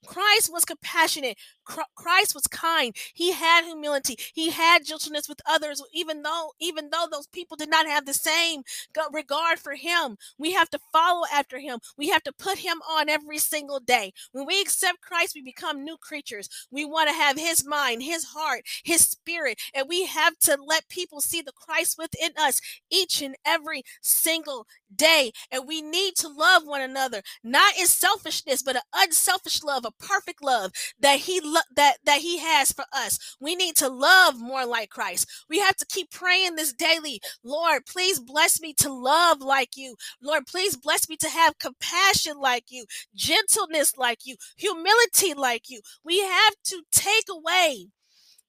Christ 0.05 0.51
was 0.51 0.65
compassionate. 0.65 1.37
Christ 1.63 2.35
was 2.35 2.47
kind. 2.47 2.95
He 3.13 3.31
had 3.31 3.65
humility. 3.65 4.17
He 4.33 4.49
had 4.51 4.85
gentleness 4.85 5.27
with 5.29 5.41
others, 5.47 5.81
even 5.93 6.21
though 6.23 6.51
even 6.59 6.89
though 6.91 7.07
those 7.11 7.27
people 7.27 7.57
did 7.57 7.69
not 7.69 7.87
have 7.87 8.05
the 8.05 8.13
same 8.13 8.63
regard 9.11 9.59
for 9.59 9.75
him. 9.75 10.17
We 10.37 10.53
have 10.53 10.69
to 10.71 10.79
follow 10.91 11.23
after 11.31 11.59
him. 11.59 11.79
We 11.97 12.09
have 12.09 12.23
to 12.23 12.31
put 12.33 12.59
him 12.59 12.77
on 12.89 13.09
every 13.09 13.37
single 13.37 13.79
day. 13.79 14.13
When 14.31 14.45
we 14.45 14.61
accept 14.61 15.01
Christ, 15.01 15.33
we 15.35 15.41
become 15.41 15.83
new 15.83 15.97
creatures. 15.97 16.49
We 16.71 16.85
want 16.85 17.09
to 17.09 17.15
have 17.15 17.37
his 17.37 17.65
mind, 17.65 18.03
his 18.03 18.25
heart, 18.25 18.61
his 18.83 19.01
spirit, 19.01 19.59
and 19.73 19.87
we 19.87 20.05
have 20.05 20.37
to 20.39 20.57
let 20.65 20.89
people 20.89 21.21
see 21.21 21.41
the 21.41 21.51
Christ 21.51 21.97
within 21.97 22.31
us 22.37 22.61
each 22.89 23.21
and 23.21 23.35
every 23.45 23.83
single 24.01 24.67
day. 24.95 25.31
And 25.51 25.67
we 25.67 25.81
need 25.81 26.15
to 26.17 26.27
love 26.27 26.63
one 26.65 26.81
another, 26.81 27.21
not 27.43 27.77
in 27.79 27.87
selfishness, 27.87 28.61
but 28.61 28.75
an 28.75 28.81
unselfish 28.93 29.63
love, 29.63 29.85
a 29.85 29.91
perfect 29.91 30.43
love 30.43 30.71
that 30.99 31.19
he 31.21 31.39
that 31.75 31.97
that 32.05 32.21
he 32.21 32.39
has 32.39 32.71
for 32.71 32.85
us. 32.93 33.35
We 33.39 33.55
need 33.55 33.75
to 33.77 33.89
love 33.89 34.39
more 34.39 34.65
like 34.65 34.89
Christ. 34.89 35.27
We 35.49 35.59
have 35.59 35.75
to 35.77 35.85
keep 35.85 36.11
praying 36.11 36.55
this 36.55 36.73
daily. 36.73 37.21
Lord, 37.43 37.85
please 37.85 38.19
bless 38.19 38.61
me 38.61 38.73
to 38.75 38.91
love 38.91 39.41
like 39.41 39.75
you. 39.75 39.95
Lord, 40.21 40.47
please 40.47 40.75
bless 40.77 41.09
me 41.09 41.17
to 41.17 41.29
have 41.29 41.59
compassion 41.59 42.37
like 42.39 42.65
you, 42.69 42.85
gentleness 43.15 43.97
like 43.97 44.19
you, 44.25 44.35
humility 44.57 45.33
like 45.33 45.69
you. 45.69 45.81
We 46.03 46.21
have 46.21 46.55
to 46.65 46.83
take 46.91 47.25
away 47.29 47.87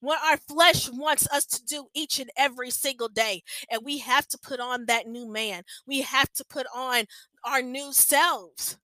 what 0.01 0.19
our 0.25 0.37
flesh 0.37 0.91
wants 0.91 1.29
us 1.29 1.47
to 1.47 1.65
do 1.65 1.87
each 1.95 2.19
and 2.19 2.31
every 2.37 2.71
single 2.71 3.09
day. 3.09 3.43
And 3.71 3.83
we 3.85 3.99
have 3.99 4.27
to 4.29 4.39
put 4.39 4.59
on 4.59 4.87
that 4.87 5.07
new 5.07 5.31
man. 5.31 5.63
We 5.87 6.03
have 6.03 6.33
to 6.35 6.45
put 6.45 6.67
on 6.75 7.05
our 7.45 7.63
new 7.63 7.93
selves. 7.93 8.77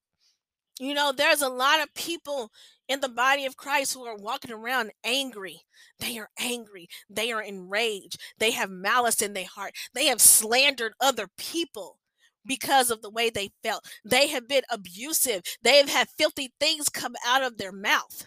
You 0.81 0.95
know, 0.95 1.13
there's 1.13 1.43
a 1.43 1.49
lot 1.49 1.83
of 1.83 1.93
people 1.95 2.53
in 2.89 3.01
the 3.01 3.09
body 3.09 3.45
of 3.47 3.57
Christ 3.57 3.95
who 3.95 4.05
are 4.05 4.17
walking 4.17 4.53
around 4.53 4.93
angry. 5.05 5.61
They 5.99 6.19
are 6.19 6.31
angry. 6.39 6.89
They 7.11 7.33
are 7.33 7.43
enraged. 7.43 8.21
They 8.39 8.53
have 8.53 8.71
malice 8.71 9.21
in 9.21 9.33
their 9.33 9.47
heart. 9.47 9.73
They 9.95 10.07
have 10.07 10.21
slandered 10.21 10.93
other 11.01 11.29
people 11.37 11.99
because 12.47 12.91
of 12.91 13.03
the 13.03 13.11
way 13.11 13.29
they 13.29 13.51
felt. 13.63 13.85
They 14.05 14.29
have 14.29 14.49
been 14.49 14.63
abusive. 14.71 15.43
They 15.63 15.79
have 15.79 15.89
had 15.89 16.09
filthy 16.17 16.53
things 16.61 16.89
come 16.89 17.15
out 17.27 17.43
of 17.43 17.59
their 17.59 17.73
mouth. 17.73 18.27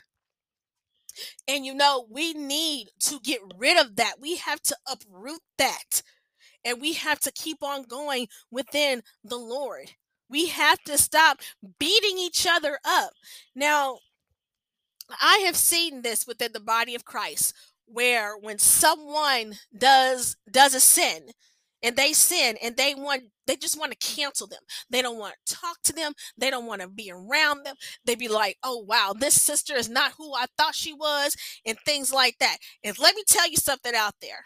And 1.48 1.66
you 1.66 1.74
know, 1.74 2.06
we 2.10 2.34
need 2.34 2.88
to 3.02 3.20
get 3.22 3.40
rid 3.58 3.80
of 3.80 3.96
that. 3.96 4.16
We 4.20 4.38
have 4.38 4.62
to 4.64 4.76
uproot 4.90 5.42
that. 5.58 6.04
And 6.64 6.80
we 6.80 6.94
have 6.94 7.20
to 7.22 7.32
keep 7.32 7.64
on 7.64 7.84
going 7.84 8.28
within 8.52 9.02
the 9.24 9.38
Lord. 9.38 9.92
We 10.32 10.48
have 10.48 10.80
to 10.86 10.98
stop 10.98 11.42
beating 11.78 12.18
each 12.18 12.48
other 12.50 12.80
up. 12.86 13.12
Now, 13.54 14.00
I 15.22 15.44
have 15.46 15.58
seen 15.58 16.02
this 16.02 16.26
within 16.26 16.54
the 16.54 16.62
body 16.62 16.96
of 16.96 17.04
Christ 17.04 17.54
where 17.86 18.38
when 18.38 18.58
someone 18.58 19.56
does 19.78 20.38
does 20.50 20.74
a 20.74 20.80
sin 20.80 21.32
and 21.84 21.98
they 21.98 22.14
sin 22.14 22.56
and 22.64 22.78
they 22.78 22.96
want 22.96 23.24
they 23.46 23.58
just 23.58 23.78
want 23.78 23.92
to 23.92 23.98
cancel 23.98 24.48
them. 24.48 24.62
They 24.90 25.02
don't 25.02 25.18
want 25.18 25.36
to 25.46 25.56
talk 25.56 25.82
to 25.84 25.94
them. 25.94 26.14
They 26.38 26.50
don't 26.50 26.66
want 26.68 26.82
to 26.82 26.88
be 26.88 27.12
around 27.12 27.66
them. 27.66 27.76
They 28.06 28.16
be 28.16 28.30
like 28.30 28.58
oh 28.64 28.86
wow 28.88 29.14
this 29.20 29.42
sister 29.42 29.76
is 29.76 29.90
not 29.90 30.14
who 30.18 30.34
i 30.34 30.46
thought 30.58 30.76
she 30.76 30.94
was 30.94 31.36
and 31.66 31.78
things 31.86 32.14
like 32.14 32.38
that. 32.40 32.58
And 32.86 32.98
let 32.98 33.16
me 33.16 33.24
tell 33.28 33.50
you 33.50 33.58
something 33.58 33.94
out 33.94 34.16
there. 34.22 34.46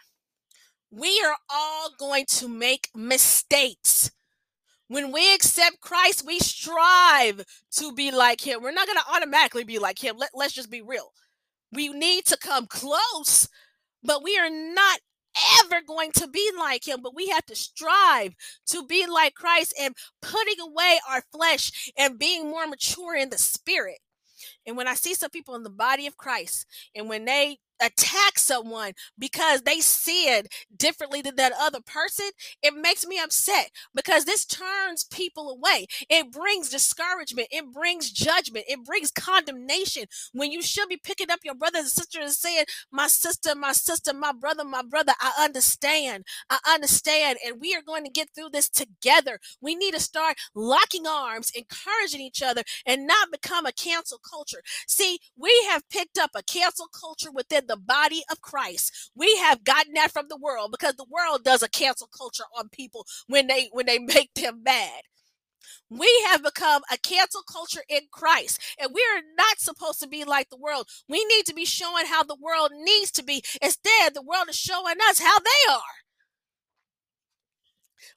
We 0.90 1.22
are 1.24 1.36
all 1.48 1.90
going 1.98 2.24
to 2.28 2.48
make 2.48 2.88
mistakes 2.94 4.10
when 4.88 5.12
we 5.12 5.34
accept 5.34 5.80
Christ, 5.80 6.24
we 6.26 6.38
strive 6.38 7.44
to 7.72 7.92
be 7.92 8.10
like 8.10 8.40
him. 8.40 8.62
We're 8.62 8.72
not 8.72 8.86
going 8.86 8.98
to 8.98 9.14
automatically 9.14 9.64
be 9.64 9.78
like 9.78 10.02
him. 10.02 10.16
Let, 10.18 10.30
let's 10.34 10.54
just 10.54 10.70
be 10.70 10.82
real. 10.82 11.12
We 11.72 11.88
need 11.88 12.26
to 12.26 12.36
come 12.36 12.66
close, 12.66 13.48
but 14.02 14.22
we 14.22 14.38
are 14.38 14.50
not 14.50 15.00
ever 15.64 15.82
going 15.86 16.12
to 16.12 16.28
be 16.28 16.50
like 16.58 16.86
him, 16.86 17.00
but 17.02 17.14
we 17.14 17.28
have 17.28 17.44
to 17.46 17.56
strive 17.56 18.34
to 18.66 18.86
be 18.86 19.06
like 19.06 19.34
Christ 19.34 19.74
and 19.78 19.94
putting 20.22 20.60
away 20.60 20.98
our 21.10 21.22
flesh 21.32 21.92
and 21.98 22.18
being 22.18 22.48
more 22.48 22.66
mature 22.66 23.14
in 23.14 23.30
the 23.30 23.38
spirit. 23.38 23.98
And 24.66 24.76
when 24.76 24.88
I 24.88 24.94
see 24.94 25.14
some 25.14 25.30
people 25.30 25.54
in 25.54 25.62
the 25.62 25.70
body 25.70 26.06
of 26.06 26.16
Christ, 26.16 26.66
and 26.94 27.08
when 27.08 27.24
they 27.24 27.58
attack 27.80 28.38
someone 28.38 28.92
because 29.18 29.62
they 29.62 29.80
see 29.80 30.24
it 30.24 30.48
differently 30.76 31.22
than 31.22 31.36
that 31.36 31.52
other 31.60 31.80
person, 31.80 32.26
it 32.62 32.74
makes 32.74 33.06
me 33.06 33.18
upset 33.18 33.70
because 33.94 34.24
this 34.24 34.44
turns 34.44 35.04
people 35.04 35.50
away. 35.50 35.86
It 36.08 36.32
brings 36.32 36.68
discouragement, 36.70 37.48
it 37.50 37.64
brings 37.72 38.10
judgment, 38.10 38.64
it 38.68 38.84
brings 38.84 39.10
condemnation 39.10 40.04
when 40.32 40.52
you 40.52 40.62
should 40.62 40.88
be 40.88 40.96
picking 40.96 41.30
up 41.30 41.40
your 41.44 41.54
brothers 41.54 41.82
and 41.82 41.90
sisters 41.90 42.24
and 42.24 42.32
saying, 42.32 42.64
My 42.90 43.08
sister, 43.08 43.54
my 43.54 43.72
sister, 43.72 44.12
my 44.14 44.32
brother, 44.32 44.64
my 44.64 44.82
brother, 44.82 45.12
I 45.20 45.32
understand. 45.44 46.24
I 46.50 46.58
understand. 46.68 47.38
And 47.46 47.60
we 47.60 47.74
are 47.74 47.82
going 47.82 48.04
to 48.04 48.10
get 48.10 48.28
through 48.34 48.50
this 48.52 48.68
together. 48.68 49.38
We 49.60 49.74
need 49.74 49.94
to 49.94 50.00
start 50.00 50.36
locking 50.54 51.06
arms, 51.06 51.50
encouraging 51.54 52.20
each 52.20 52.42
other, 52.42 52.62
and 52.84 53.06
not 53.06 53.30
become 53.30 53.66
a 53.66 53.72
cancel 53.72 54.18
culture. 54.56 54.84
See, 54.86 55.18
we 55.36 55.52
have 55.70 55.88
picked 55.88 56.18
up 56.18 56.30
a 56.34 56.42
cancel 56.42 56.86
culture 56.88 57.30
within 57.32 57.66
the 57.66 57.76
body 57.76 58.22
of 58.30 58.40
Christ. 58.40 59.10
We 59.14 59.36
have 59.36 59.64
gotten 59.64 59.94
that 59.94 60.12
from 60.12 60.26
the 60.28 60.36
world 60.36 60.70
because 60.72 60.94
the 60.94 61.06
world 61.10 61.44
does 61.44 61.62
a 61.62 61.68
cancel 61.68 62.08
culture 62.08 62.44
on 62.56 62.68
people 62.68 63.06
when 63.26 63.46
they 63.46 63.68
when 63.72 63.86
they 63.86 63.98
make 64.00 64.34
them 64.34 64.62
mad. 64.64 65.02
We 65.90 66.08
have 66.28 66.42
become 66.42 66.82
a 66.92 66.98
cancel 66.98 67.42
culture 67.42 67.82
in 67.88 68.02
Christ, 68.10 68.60
and 68.80 68.90
we 68.92 69.00
are 69.14 69.22
not 69.36 69.58
supposed 69.60 70.00
to 70.00 70.08
be 70.08 70.24
like 70.24 70.50
the 70.50 70.56
world. 70.56 70.88
We 71.08 71.24
need 71.24 71.46
to 71.46 71.54
be 71.54 71.64
showing 71.64 72.06
how 72.06 72.22
the 72.24 72.36
world 72.40 72.70
needs 72.74 73.10
to 73.12 73.22
be. 73.24 73.42
Instead, 73.62 74.14
the 74.14 74.22
world 74.22 74.48
is 74.48 74.56
showing 74.56 74.96
us 75.08 75.20
how 75.20 75.38
they 75.38 75.72
are. 75.72 75.80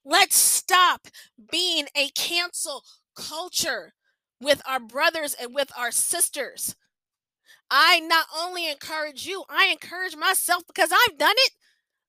Let's 0.04 0.36
stop 0.36 1.08
being 1.52 1.86
a 1.96 2.10
cancel 2.10 2.84
culture 3.16 3.94
with 4.40 4.62
our 4.66 4.80
brothers 4.80 5.34
and 5.34 5.54
with 5.54 5.72
our 5.78 5.92
sisters. 5.92 6.76
I 7.70 8.00
not 8.00 8.26
only 8.36 8.70
encourage 8.70 9.26
you, 9.26 9.44
I 9.50 9.68
encourage 9.68 10.16
myself 10.16 10.64
because 10.68 10.92
I've 10.92 11.18
done 11.18 11.36
it. 11.36 11.52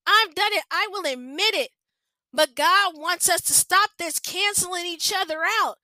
I've 0.07 0.33
done 0.33 0.53
it. 0.53 0.63
I 0.71 0.87
will 0.91 1.05
admit 1.05 1.53
it. 1.53 1.69
But 2.33 2.55
God 2.55 2.93
wants 2.95 3.29
us 3.29 3.41
to 3.41 3.53
stop 3.53 3.91
this 3.97 4.19
canceling 4.19 4.85
each 4.85 5.13
other 5.15 5.39
out. 5.61 5.75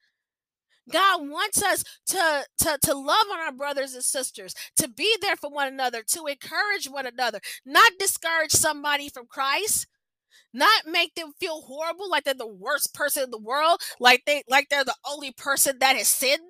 God 0.89 1.29
wants 1.29 1.61
us 1.61 1.83
to, 2.07 2.45
to, 2.59 2.79
to 2.81 2.93
love 2.93 3.27
on 3.31 3.39
our 3.39 3.51
brothers 3.51 3.93
and 3.93 4.03
sisters, 4.03 4.55
to 4.77 4.87
be 4.87 5.17
there 5.21 5.35
for 5.35 5.49
one 5.49 5.67
another, 5.67 6.01
to 6.01 6.25
encourage 6.27 6.89
one 6.89 7.05
another, 7.05 7.41
not 7.65 7.91
discourage 7.99 8.51
somebody 8.51 9.09
from 9.09 9.27
Christ, 9.27 9.87
not 10.57 10.85
make 10.87 11.15
them 11.15 11.31
feel 11.39 11.61
horrible, 11.61 12.09
like 12.09 12.23
they're 12.25 12.33
the 12.33 12.47
worst 12.47 12.93
person 12.93 13.23
in 13.23 13.31
the 13.31 13.37
world, 13.37 13.81
like 13.99 14.23
they 14.25 14.43
like 14.49 14.69
they're 14.69 14.83
the 14.83 14.95
only 15.09 15.31
person 15.31 15.77
that 15.79 15.95
has 15.95 16.07
sinned. 16.07 16.41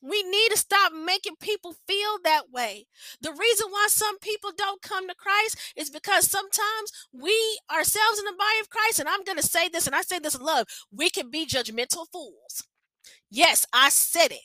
We 0.00 0.22
need 0.22 0.50
to 0.50 0.56
stop 0.58 0.92
making 0.92 1.36
people 1.40 1.74
feel 1.88 2.18
that 2.24 2.50
way. 2.52 2.86
The 3.20 3.32
reason 3.32 3.66
why 3.70 3.86
some 3.90 4.18
people 4.20 4.52
don't 4.56 4.80
come 4.80 5.08
to 5.08 5.14
Christ 5.14 5.58
is 5.76 5.90
because 5.90 6.30
sometimes 6.30 6.92
we 7.12 7.34
ourselves 7.70 8.18
in 8.20 8.24
the 8.24 8.36
body 8.38 8.60
of 8.60 8.70
Christ, 8.70 9.00
and 9.00 9.08
I'm 9.08 9.24
going 9.24 9.38
to 9.38 9.46
say 9.46 9.68
this, 9.68 9.86
and 9.88 9.96
I 9.96 10.02
say 10.02 10.20
this 10.20 10.36
in 10.36 10.42
love, 10.42 10.66
we 10.92 11.10
can 11.10 11.30
be 11.30 11.46
judgmental 11.46 12.06
fools. 12.12 12.64
Yes, 13.30 13.66
I 13.72 13.90
said 13.90 14.32
it 14.32 14.42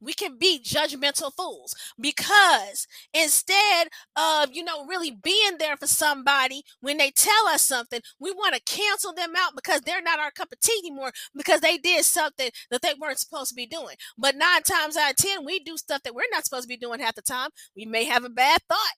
we 0.00 0.12
can 0.12 0.38
be 0.38 0.60
judgmental 0.62 1.32
fools 1.34 1.74
because 2.00 2.86
instead 3.12 3.88
of 4.16 4.52
you 4.52 4.62
know 4.64 4.84
really 4.86 5.10
being 5.10 5.58
there 5.58 5.76
for 5.76 5.86
somebody 5.86 6.62
when 6.80 6.98
they 6.98 7.10
tell 7.10 7.46
us 7.48 7.62
something 7.62 8.00
we 8.18 8.30
want 8.32 8.54
to 8.54 8.60
cancel 8.62 9.12
them 9.12 9.32
out 9.36 9.52
because 9.54 9.80
they're 9.82 10.02
not 10.02 10.18
our 10.18 10.30
cup 10.30 10.52
of 10.52 10.60
tea 10.60 10.78
anymore 10.78 11.12
because 11.34 11.60
they 11.60 11.78
did 11.78 12.04
something 12.04 12.50
that 12.70 12.82
they 12.82 12.94
weren't 13.00 13.18
supposed 13.18 13.50
to 13.50 13.54
be 13.54 13.66
doing. 13.66 13.96
But 14.18 14.36
nine 14.36 14.62
times 14.62 14.96
out 14.96 15.10
of 15.10 15.16
ten 15.16 15.44
we 15.44 15.60
do 15.60 15.76
stuff 15.76 16.02
that 16.02 16.14
we're 16.14 16.22
not 16.32 16.44
supposed 16.44 16.64
to 16.64 16.68
be 16.68 16.76
doing 16.76 17.00
half 17.00 17.14
the 17.14 17.22
time. 17.22 17.50
We 17.76 17.84
may 17.86 18.04
have 18.04 18.24
a 18.24 18.30
bad 18.30 18.60
thought. 18.68 18.94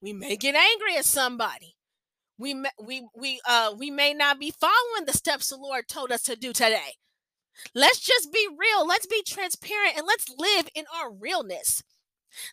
We 0.00 0.12
may 0.12 0.36
get 0.36 0.54
angry 0.54 0.96
at 0.96 1.04
somebody. 1.04 1.76
We 2.38 2.54
may, 2.54 2.70
we 2.82 3.06
we 3.14 3.40
uh 3.48 3.74
we 3.78 3.90
may 3.90 4.12
not 4.14 4.40
be 4.40 4.50
following 4.50 5.06
the 5.06 5.12
steps 5.12 5.48
the 5.50 5.56
lord 5.56 5.88
told 5.88 6.10
us 6.10 6.22
to 6.24 6.36
do 6.36 6.52
today 6.52 6.94
Let's 7.74 8.00
just 8.00 8.32
be 8.32 8.46
real. 8.56 8.86
Let's 8.86 9.06
be 9.06 9.22
transparent 9.26 9.96
and 9.96 10.06
let's 10.06 10.26
live 10.38 10.68
in 10.74 10.84
our 10.94 11.12
realness. 11.12 11.82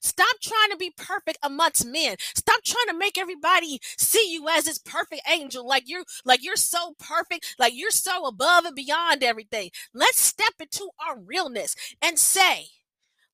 Stop 0.01 0.35
trying 0.41 0.69
to 0.69 0.77
be 0.77 0.93
perfect 0.95 1.39
amongst 1.43 1.85
men. 1.85 2.15
Stop 2.35 2.63
trying 2.63 2.87
to 2.89 2.97
make 2.97 3.17
everybody 3.17 3.79
see 3.97 4.31
you 4.31 4.47
as 4.47 4.65
this 4.65 4.77
perfect 4.77 5.23
angel, 5.29 5.67
like 5.67 5.83
you're 5.87 6.03
like 6.23 6.43
you're 6.43 6.55
so 6.55 6.95
perfect, 6.99 7.55
like 7.57 7.73
you're 7.75 7.91
so 7.91 8.25
above 8.27 8.65
and 8.65 8.75
beyond 8.75 9.23
everything. 9.23 9.71
Let's 9.93 10.23
step 10.23 10.53
into 10.59 10.89
our 11.05 11.19
realness 11.19 11.75
and 12.01 12.19
say, 12.19 12.67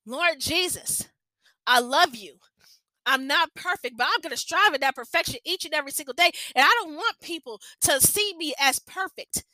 Lord 0.06 0.40
Jesus, 0.40 1.10
I 1.66 1.80
love 1.80 2.16
you. 2.16 2.36
I'm 3.06 3.26
not 3.26 3.56
perfect, 3.56 3.96
but 3.98 4.08
I'm 4.08 4.22
going 4.22 4.32
to 4.32 4.38
strive 4.38 4.74
at 4.74 4.82
that 4.82 4.96
perfection 4.96 5.40
each 5.46 5.64
and 5.64 5.74
every 5.74 5.92
single 5.92 6.14
day. 6.14 6.30
And 6.56 6.66
I 6.66 6.82
don't 6.82 6.96
want 6.96 7.22
people 7.22 7.62
to 7.82 8.02
see 8.02 8.34
me 8.38 8.54
as 8.60 8.80
perfect. 8.80 9.46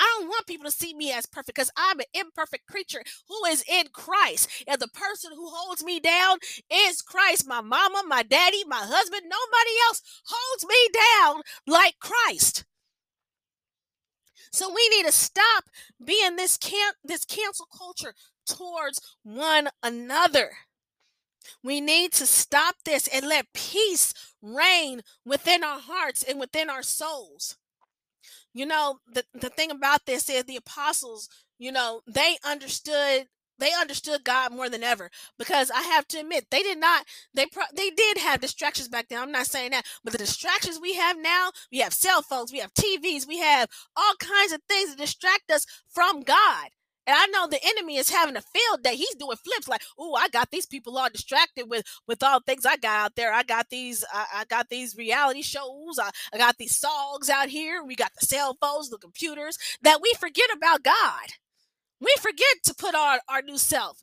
I 0.00 0.16
don't 0.18 0.28
want 0.28 0.46
people 0.46 0.64
to 0.64 0.70
see 0.70 0.94
me 0.94 1.12
as 1.12 1.26
perfect 1.26 1.54
because 1.54 1.70
I'm 1.76 2.00
an 2.00 2.06
imperfect 2.14 2.66
creature 2.66 3.02
who 3.28 3.44
is 3.50 3.62
in 3.68 3.88
Christ. 3.92 4.48
And 4.66 4.80
the 4.80 4.88
person 4.88 5.32
who 5.34 5.50
holds 5.50 5.84
me 5.84 6.00
down 6.00 6.38
is 6.72 7.02
Christ. 7.02 7.46
My 7.46 7.60
mama, 7.60 8.02
my 8.08 8.22
daddy, 8.22 8.64
my 8.66 8.80
husband, 8.82 9.24
nobody 9.24 9.70
else 9.86 10.00
holds 10.24 10.64
me 10.66 10.88
down 10.94 11.42
like 11.66 11.98
Christ. 12.00 12.64
So 14.52 14.72
we 14.72 14.88
need 14.88 15.04
to 15.04 15.12
stop 15.12 15.64
being 16.02 16.36
this 16.36 16.56
can 16.56 16.94
this 17.04 17.26
cancel 17.26 17.66
culture 17.66 18.14
towards 18.46 19.00
one 19.22 19.68
another. 19.82 20.52
We 21.62 21.80
need 21.80 22.12
to 22.12 22.26
stop 22.26 22.76
this 22.84 23.06
and 23.06 23.28
let 23.28 23.52
peace 23.52 24.14
reign 24.40 25.02
within 25.26 25.62
our 25.62 25.78
hearts 25.78 26.22
and 26.22 26.40
within 26.40 26.70
our 26.70 26.82
souls. 26.82 27.56
You 28.52 28.66
know, 28.66 28.98
the, 29.12 29.24
the 29.32 29.50
thing 29.50 29.70
about 29.70 30.06
this 30.06 30.28
is 30.28 30.44
the 30.44 30.56
apostles, 30.56 31.28
you 31.58 31.72
know, 31.72 32.02
they 32.06 32.36
understood 32.44 33.26
they 33.58 33.72
understood 33.78 34.24
God 34.24 34.52
more 34.52 34.70
than 34.70 34.82
ever 34.82 35.10
because 35.38 35.70
I 35.70 35.82
have 35.82 36.08
to 36.08 36.20
admit 36.20 36.46
they 36.50 36.62
did 36.62 36.78
not 36.78 37.04
they 37.34 37.44
pro- 37.44 37.64
they 37.76 37.90
did 37.90 38.16
have 38.18 38.40
distractions 38.40 38.88
back 38.88 39.08
then. 39.08 39.20
I'm 39.20 39.32
not 39.32 39.46
saying 39.46 39.72
that, 39.72 39.84
but 40.02 40.12
the 40.12 40.18
distractions 40.18 40.80
we 40.80 40.94
have 40.94 41.18
now, 41.18 41.50
we 41.70 41.78
have 41.80 41.92
cell 41.92 42.22
phones, 42.22 42.52
we 42.52 42.58
have 42.58 42.72
TVs, 42.72 43.28
we 43.28 43.38
have 43.38 43.68
all 43.94 44.14
kinds 44.18 44.52
of 44.52 44.62
things 44.68 44.90
that 44.90 44.98
distract 44.98 45.50
us 45.50 45.66
from 45.90 46.22
God. 46.22 46.70
And 47.06 47.16
I 47.18 47.26
know 47.26 47.46
the 47.48 47.58
enemy 47.64 47.96
is 47.96 48.10
having 48.10 48.36
a 48.36 48.42
field 48.42 48.82
day. 48.82 48.94
He's 48.94 49.14
doing 49.16 49.36
flips 49.36 49.68
like, 49.68 49.82
"Oh, 49.98 50.14
I 50.14 50.28
got 50.28 50.50
these 50.50 50.66
people 50.66 50.96
all 50.98 51.08
distracted 51.10 51.64
with 51.68 51.84
with 52.06 52.22
all 52.22 52.40
things 52.40 52.66
I 52.66 52.76
got 52.76 53.06
out 53.06 53.16
there. 53.16 53.32
I 53.32 53.42
got 53.42 53.70
these, 53.70 54.04
I, 54.12 54.26
I 54.36 54.44
got 54.44 54.68
these 54.68 54.96
reality 54.96 55.42
shows. 55.42 55.98
I, 56.00 56.10
I 56.32 56.38
got 56.38 56.58
these 56.58 56.76
songs 56.76 57.28
out 57.28 57.48
here. 57.48 57.82
We 57.84 57.96
got 57.96 58.12
the 58.20 58.26
cell 58.26 58.56
phones, 58.60 58.90
the 58.90 58.98
computers 58.98 59.58
that 59.82 60.00
we 60.02 60.12
forget 60.20 60.50
about 60.54 60.82
God. 60.82 61.30
We 62.00 62.14
forget 62.20 62.62
to 62.64 62.74
put 62.74 62.94
on 62.94 63.18
our 63.28 63.42
new 63.42 63.58
self 63.58 64.02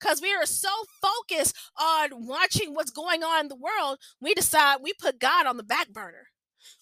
because 0.00 0.20
we 0.22 0.34
are 0.34 0.46
so 0.46 0.70
focused 1.02 1.56
on 1.80 2.26
watching 2.26 2.74
what's 2.74 2.90
going 2.90 3.22
on 3.22 3.42
in 3.42 3.48
the 3.48 3.56
world. 3.56 3.98
We 4.20 4.34
decide 4.34 4.78
we 4.82 4.92
put 4.94 5.18
God 5.20 5.46
on 5.46 5.56
the 5.56 5.62
back 5.62 5.90
burner. 5.90 6.28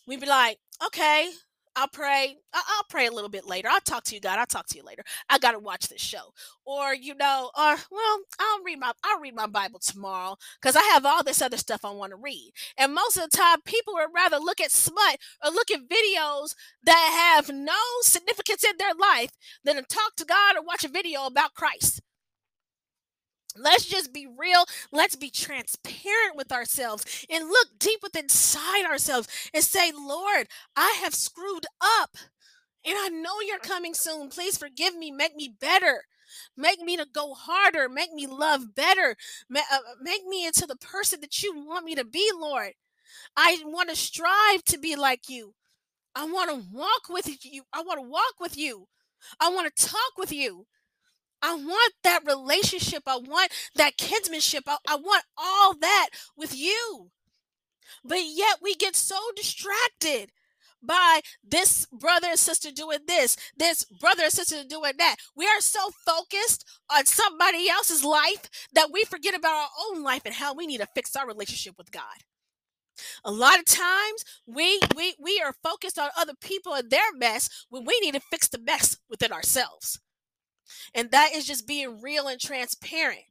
We 0.07 0.17
be 0.17 0.27
like, 0.27 0.59
okay, 0.85 1.31
I'll 1.75 1.89
pray. 1.89 2.37
I'll 2.53 2.85
pray 2.91 3.07
a 3.07 3.11
little 3.13 3.31
bit 3.31 3.47
later. 3.47 3.69
I'll 3.71 3.81
talk 3.81 4.05
to 4.05 4.15
you, 4.15 4.21
God. 4.21 4.39
I'll 4.39 4.47
talk 4.47 4.67
to 4.69 4.77
you 4.77 4.85
later. 4.85 5.03
I 5.31 5.39
gotta 5.39 5.59
watch 5.59 5.89
this 5.89 6.03
show, 6.03 6.35
or 6.67 6.95
you 6.95 7.15
know, 7.15 7.51
or 7.57 7.77
well, 7.91 8.19
I'll 8.39 8.63
read 8.63 8.79
my 8.79 8.93
I'll 9.03 9.21
read 9.21 9.35
my 9.35 9.47
Bible 9.47 9.81
tomorrow 9.81 10.37
because 10.61 10.77
I 10.77 10.83
have 10.93 11.07
all 11.07 11.23
this 11.23 11.41
other 11.41 11.57
stuff 11.57 11.85
I 11.85 11.91
want 11.91 12.11
to 12.11 12.17
read. 12.17 12.53
And 12.77 12.95
most 12.95 13.17
of 13.17 13.23
the 13.31 13.37
time, 13.37 13.63
people 13.65 13.95
would 13.95 14.11
rather 14.15 14.39
look 14.39 14.61
at 14.61 14.71
smut 14.71 15.19
or 15.43 15.51
look 15.51 15.71
at 15.71 15.89
videos 15.89 16.55
that 16.85 17.35
have 17.37 17.55
no 17.55 17.73
significance 18.03 18.65
in 18.65 18.77
their 18.79 18.95
life 18.95 19.31
than 19.65 19.77
to 19.77 19.83
talk 19.83 20.17
to 20.17 20.25
God 20.27 20.57
or 20.57 20.63
watch 20.63 20.85
a 20.85 20.89
video 20.89 21.25
about 21.25 21.55
Christ. 21.55 22.03
Let's 23.57 23.85
just 23.85 24.13
be 24.13 24.27
real. 24.27 24.65
Let's 24.93 25.17
be 25.17 25.31
transparent 25.31 26.37
with 26.37 26.53
ourselves 26.53 27.27
and 27.31 27.49
look 27.49 27.69
deep 27.79 28.01
within 28.03 28.23
inside 28.25 28.85
ourselves 28.85 29.29
and 29.53 29.63
say, 29.63 29.93
Lord, 29.93 30.49
I 30.77 30.99
have 31.03 31.15
screwed 31.15 31.67
up 31.83 32.17
and 32.85 32.97
I 32.99 33.09
know 33.09 33.41
you're 33.47 33.59
coming 33.59 33.95
soon. 33.95 34.29
Please 34.29 34.57
forgive 34.57 34.97
me. 34.97 35.11
Make 35.11 35.37
me 35.37 35.55
better. 35.61 36.05
Make 36.57 36.81
me 36.81 36.97
to 36.97 37.07
go 37.13 37.35
harder. 37.35 37.89
Make 37.89 38.13
me 38.13 38.27
love 38.27 38.75
better. 38.75 39.17
Uh, 39.55 39.79
make 40.01 40.25
me 40.27 40.47
into 40.47 40.67
the 40.67 40.77
person 40.77 41.21
that 41.21 41.43
you 41.43 41.55
want 41.55 41.85
me 41.85 41.95
to 41.95 42.05
be, 42.05 42.31
Lord. 42.35 42.73
I 43.37 43.59
want 43.65 43.91
to 43.91 43.97
strive 43.97 44.65
to 44.65 44.79
be 44.79 44.97
like 44.97 45.29
you. 45.29 45.55
I 46.15 46.25
want 46.27 46.51
to 46.51 46.67
walk 46.73 47.09
with 47.09 47.45
you. 47.45 47.63
I 47.73 47.83
want 47.83 47.99
to 47.99 48.09
walk 48.09 48.35
with 48.41 48.57
you. 48.57 48.89
I 49.41 49.51
want 49.51 49.75
to 49.75 49.87
talk 49.87 50.19
with 50.19 50.33
you. 50.33 50.67
I 51.43 51.55
want 51.55 51.93
that 52.05 52.21
relationship. 52.27 53.03
I 53.07 53.17
want 53.17 53.53
that 53.75 53.99
kinsmanship. 53.99 54.63
I, 54.67 54.77
I 54.89 54.97
want 54.97 55.25
all 55.37 55.75
that 55.75 56.09
with 56.37 56.57
you. 56.57 57.11
But 58.05 58.21
yet 58.25 58.59
we 58.63 58.75
get 58.75 58.97
so 58.97 59.17
distracted 59.37 60.31
by 60.83 61.21
this 61.45 61.87
brother 61.87 62.29
and 62.31 62.39
sister 62.39 62.71
doing 62.73 63.01
this, 63.07 63.37
this 63.57 63.85
brother 63.85 64.25
and 64.25 64.33
sister 64.33 64.65
doing 64.69 64.95
that. 64.99 65.17
We 65.37 65.47
are 65.47 65.61
so 65.61 65.91
focused 66.05 66.65
on 66.91 67.07
somebody 67.07 67.69
else's 67.69 68.05
life 68.05 68.49
that 68.75 68.91
we 68.93 69.05
forget 69.05 69.35
about 69.35 69.55
our 69.55 69.69
own 69.89 70.03
life 70.03 70.23
and 70.25 70.35
how 70.35 70.55
we 70.55 70.67
need 70.67 70.81
to 70.81 70.89
fix 70.95 71.15
our 71.15 71.27
relationship 71.27 71.75
with 71.79 71.93
God. 71.93 72.25
A 73.25 73.33
lot 73.33 73.59
of 73.59 73.65
times 73.65 74.25
we 74.47 74.81
we 74.95 75.15
we 75.19 75.41
are 75.45 75.55
focused 75.63 75.99
on 75.99 76.11
other 76.17 76.35
people 76.41 76.75
and 76.75 76.91
their 76.91 77.13
mess 77.17 77.49
when 77.71 77.85
we 77.85 77.99
need 78.01 78.15
to 78.15 78.21
fix 78.21 78.49
the 78.49 78.59
mess 78.59 78.99
within 79.09 79.33
ourselves. 79.33 79.99
And 80.95 81.11
that 81.11 81.31
is 81.35 81.47
just 81.47 81.67
being 81.67 82.01
real 82.01 82.29
and 82.29 82.41
transparent. 82.41 83.25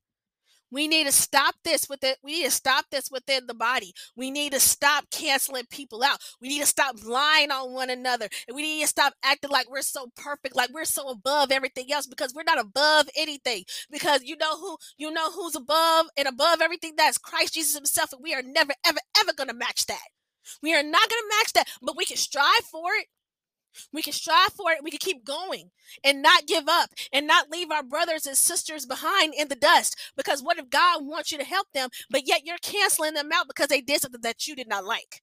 We 0.72 0.88
need 0.88 1.06
to 1.06 1.12
stop 1.12 1.56
this 1.66 1.90
with 1.90 2.04
it. 2.04 2.18
We 2.24 2.40
need 2.40 2.46
to 2.46 2.52
stop 2.52 2.86
this 2.92 3.12
within 3.12 3.46
the 3.46 3.54
body. 3.54 3.94
We 4.16 4.32
need 4.32 4.54
to 4.54 4.60
stop 4.60 5.06
canceling 5.12 5.66
people 5.70 6.02
out. 6.02 6.20
We 6.40 6.48
need 6.48 6.62
to 6.62 6.66
stop 6.66 6.96
lying 7.06 7.52
on 7.52 7.74
one 7.74 7.90
another. 7.90 8.30
And 8.48 8.56
we 8.56 8.62
need 8.62 8.82
to 8.82 8.88
stop 8.88 9.14
acting 9.22 9.52
like 9.52 9.70
we're 9.70 9.82
so 9.82 10.12
perfect, 10.16 10.56
like 10.56 10.70
we're 10.74 10.86
so 10.86 11.10
above 11.10 11.52
everything 11.52 11.92
else 11.92 12.08
because 12.08 12.34
we're 12.34 12.44
not 12.44 12.60
above 12.60 13.10
anything. 13.18 13.66
Because 13.92 14.24
you 14.24 14.38
know 14.38 14.58
who 14.58 14.78
you 14.98 15.12
know 15.12 15.32
who's 15.32 15.56
above 15.56 16.08
and 16.18 16.28
above 16.28 16.62
everything 16.62 16.94
that's 16.98 17.18
Christ 17.18 17.54
Jesus 17.54 17.76
himself. 17.76 18.14
And 18.14 18.22
we 18.24 18.34
are 18.34 18.42
never, 18.42 18.74
ever, 18.86 19.00
ever 19.20 19.34
gonna 19.34 19.54
match 19.54 19.86
that. 19.88 20.00
We 20.64 20.74
are 20.74 20.84
not 20.84 21.10
gonna 21.10 21.28
match 21.40 21.54
that, 21.54 21.68
but 21.82 21.98
we 21.98 22.06
can 22.06 22.18
strive 22.18 22.66
for 22.72 22.94
it. 22.94 23.08
We 23.94 24.02
can 24.02 24.14
strive 24.14 24.54
for 24.54 24.72
it. 24.72 24.84
We 24.84 24.92
can 24.92 25.00
keep 25.00 25.24
going 25.24 25.72
and 26.04 26.22
not 26.22 26.48
give 26.48 26.68
up 26.68 26.92
and 27.12 27.28
not 27.28 27.50
leave 27.50 27.72
our 27.72 27.84
brothers 27.84 28.26
and 28.26 28.38
sisters 28.38 28.86
behind 28.86 29.34
in 29.36 29.48
the 29.48 29.56
dust. 29.56 29.98
Because 30.16 30.42
what 30.42 30.58
if 30.58 30.70
God 30.70 31.06
wants 31.06 31.32
you 31.32 31.38
to 31.38 31.44
help 31.44 31.68
them, 31.74 31.90
but 32.10 32.28
yet 32.28 32.46
you're 32.46 32.58
canceling 32.62 33.14
them 33.14 33.30
out 33.34 33.48
because 33.48 33.68
they 33.68 33.82
did 33.82 34.02
something 34.02 34.22
that 34.22 34.48
you 34.48 34.56
did 34.56 34.68
not 34.68 34.86
like? 34.86 35.22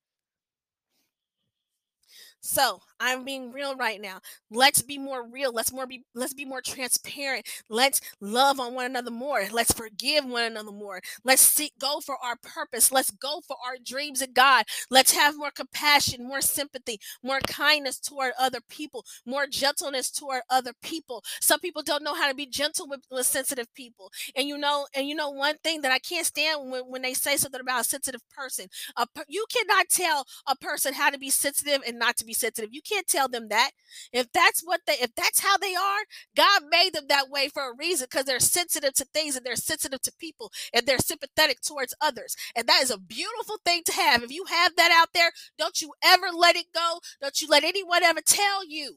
So 2.51 2.81
I'm 2.99 3.25
being 3.25 3.53
real 3.53 3.77
right 3.77 4.01
now. 4.01 4.21
Let's 4.51 4.81
be 4.81 4.97
more 4.97 5.23
real. 5.29 5.53
Let's 5.53 5.71
more 5.71 5.87
be 5.87 6.05
let's 6.15 6.33
be 6.33 6.47
more 6.47 6.63
transparent. 6.63 7.47
Let's 7.69 8.01
love 8.23 8.59
on 8.59 8.73
one 8.73 8.87
another 8.87 9.11
more. 9.11 9.45
Let's 9.53 9.71
forgive 9.71 10.25
one 10.25 10.45
another 10.45 10.73
more. 10.73 11.03
Let's 11.25 11.43
seek 11.43 11.75
go 11.79 12.01
for 12.01 12.17
our 12.25 12.37
purpose. 12.43 12.91
Let's 12.91 13.11
go 13.11 13.43
for 13.47 13.57
our 13.67 13.77
dreams 13.85 14.23
in 14.23 14.33
God. 14.33 14.65
Let's 14.91 15.13
have 15.13 15.37
more 15.37 15.51
compassion, 15.51 16.27
more 16.27 16.41
sympathy, 16.41 16.99
more 17.23 17.41
kindness 17.47 18.01
toward 18.01 18.33
other 18.41 18.61
people, 18.67 19.05
more 19.27 19.47
gentleness 19.47 20.11
toward 20.11 20.41
other 20.49 20.73
people. 20.83 21.23
Some 21.43 21.61
people 21.61 21.83
don't 21.83 22.03
know 22.03 22.15
how 22.15 22.29
to 22.31 22.35
be 22.35 22.47
gentle 22.47 22.89
with, 22.89 23.01
with 23.11 23.27
sensitive 23.27 23.73
people. 23.75 24.11
And 24.35 24.49
you 24.49 24.57
know, 24.57 24.87
and 24.95 25.07
you 25.07 25.15
know 25.15 25.29
one 25.29 25.57
thing 25.63 25.83
that 25.83 25.93
I 25.93 25.99
can't 25.99 26.25
stand 26.27 26.71
when, 26.71 26.85
when 26.85 27.03
they 27.03 27.13
say 27.13 27.37
something 27.37 27.61
about 27.61 27.83
a 27.83 27.85
sensitive 27.85 28.23
person. 28.35 28.69
A, 28.97 29.07
you 29.29 29.45
cannot 29.53 29.91
tell 29.91 30.25
a 30.47 30.57
person 30.57 30.95
how 30.95 31.11
to 31.11 31.19
be 31.19 31.29
sensitive 31.31 31.83
and 31.87 31.99
not 31.99 32.17
to 32.17 32.25
be 32.25 32.35
sensitive. 32.39 32.71
You 32.73 32.83
can't 32.83 33.07
tell 33.07 33.29
them 33.29 33.49
that. 33.49 33.71
If 34.13 34.33
that's 34.33 34.63
what 34.63 34.81
they 34.87 34.95
if 34.95 35.15
that's 35.15 35.41
how 35.41 35.57
they 35.59 35.75
are, 35.75 36.01
God 36.37 36.63
made 36.71 36.95
them 36.95 37.05
that 37.09 37.31
way 37.31 37.49
for 37.49 37.71
a 37.71 37.77
reason 37.77 38.07
because 38.11 38.27
they're 38.27 38.41
sensitive 38.41 38.95
to 38.95 39.05
things 39.07 39.37
and 39.37 39.45
they're 39.45 39.57
sensitive 39.57 40.03
to 40.03 40.13
people 40.19 40.53
and 40.73 40.87
they're 40.87 40.99
sympathetic 40.99 41.61
towards 41.61 41.95
others. 42.01 42.37
And 42.57 42.67
that 42.69 42.83
is 42.83 42.91
a 42.91 42.99
beautiful 42.99 43.57
thing 43.65 43.83
to 43.87 43.93
have. 43.93 44.23
If 44.23 44.33
you 44.33 44.45
have 44.47 44.77
that 44.77 44.91
out 44.93 45.09
there, 45.15 45.31
don't 45.59 45.81
you 45.81 45.93
ever 46.05 46.27
let 46.35 46.57
it 46.57 46.67
go. 46.75 47.01
Don't 47.21 47.41
you 47.41 47.49
let 47.49 47.65
anyone 47.65 48.03
ever 48.03 48.21
tell 48.25 48.67
you, 48.69 48.97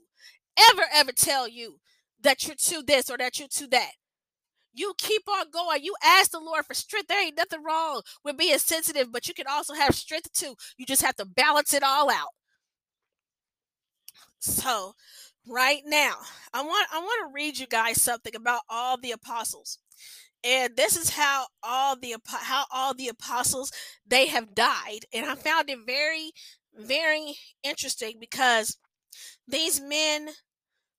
ever, 0.57 0.83
ever 0.93 1.11
tell 1.11 1.47
you 1.47 1.79
that 2.21 2.45
you're 2.45 2.55
to 2.55 2.83
this 2.83 3.09
or 3.09 3.17
that 3.17 3.39
you're 3.39 3.47
to 3.47 3.67
that. 3.67 3.91
You 4.73 4.93
keep 4.97 5.23
on 5.27 5.49
going. 5.51 5.83
You 5.83 5.95
ask 6.03 6.31
the 6.31 6.39
Lord 6.39 6.65
for 6.65 6.73
strength. 6.73 7.07
There 7.07 7.21
ain't 7.21 7.37
nothing 7.37 7.63
wrong 7.63 8.01
with 8.23 8.37
being 8.37 8.57
sensitive, 8.57 9.11
but 9.11 9.27
you 9.27 9.33
can 9.33 9.47
also 9.49 9.73
have 9.73 9.95
strength 9.95 10.31
too. 10.31 10.55
You 10.77 10.85
just 10.85 11.01
have 11.01 11.15
to 11.17 11.25
balance 11.25 11.73
it 11.73 11.83
all 11.83 12.09
out. 12.09 12.29
So, 14.41 14.95
right 15.47 15.83
now, 15.85 16.15
I 16.53 16.61
want 16.63 16.87
I 16.91 16.99
want 16.99 17.29
to 17.29 17.33
read 17.33 17.59
you 17.59 17.67
guys 17.67 18.01
something 18.01 18.35
about 18.35 18.61
all 18.69 18.97
the 18.97 19.11
apostles. 19.11 19.77
And 20.43 20.75
this 20.75 20.97
is 20.97 21.11
how 21.11 21.47
all 21.63 21.95
the 21.95 22.15
how 22.25 22.65
all 22.71 22.93
the 22.93 23.07
apostles 23.09 23.71
they 24.07 24.27
have 24.27 24.55
died. 24.55 25.05
And 25.13 25.25
I 25.25 25.35
found 25.35 25.69
it 25.69 25.79
very 25.85 26.31
very 26.75 27.35
interesting 27.63 28.17
because 28.19 28.77
these 29.47 29.81
men 29.81 30.29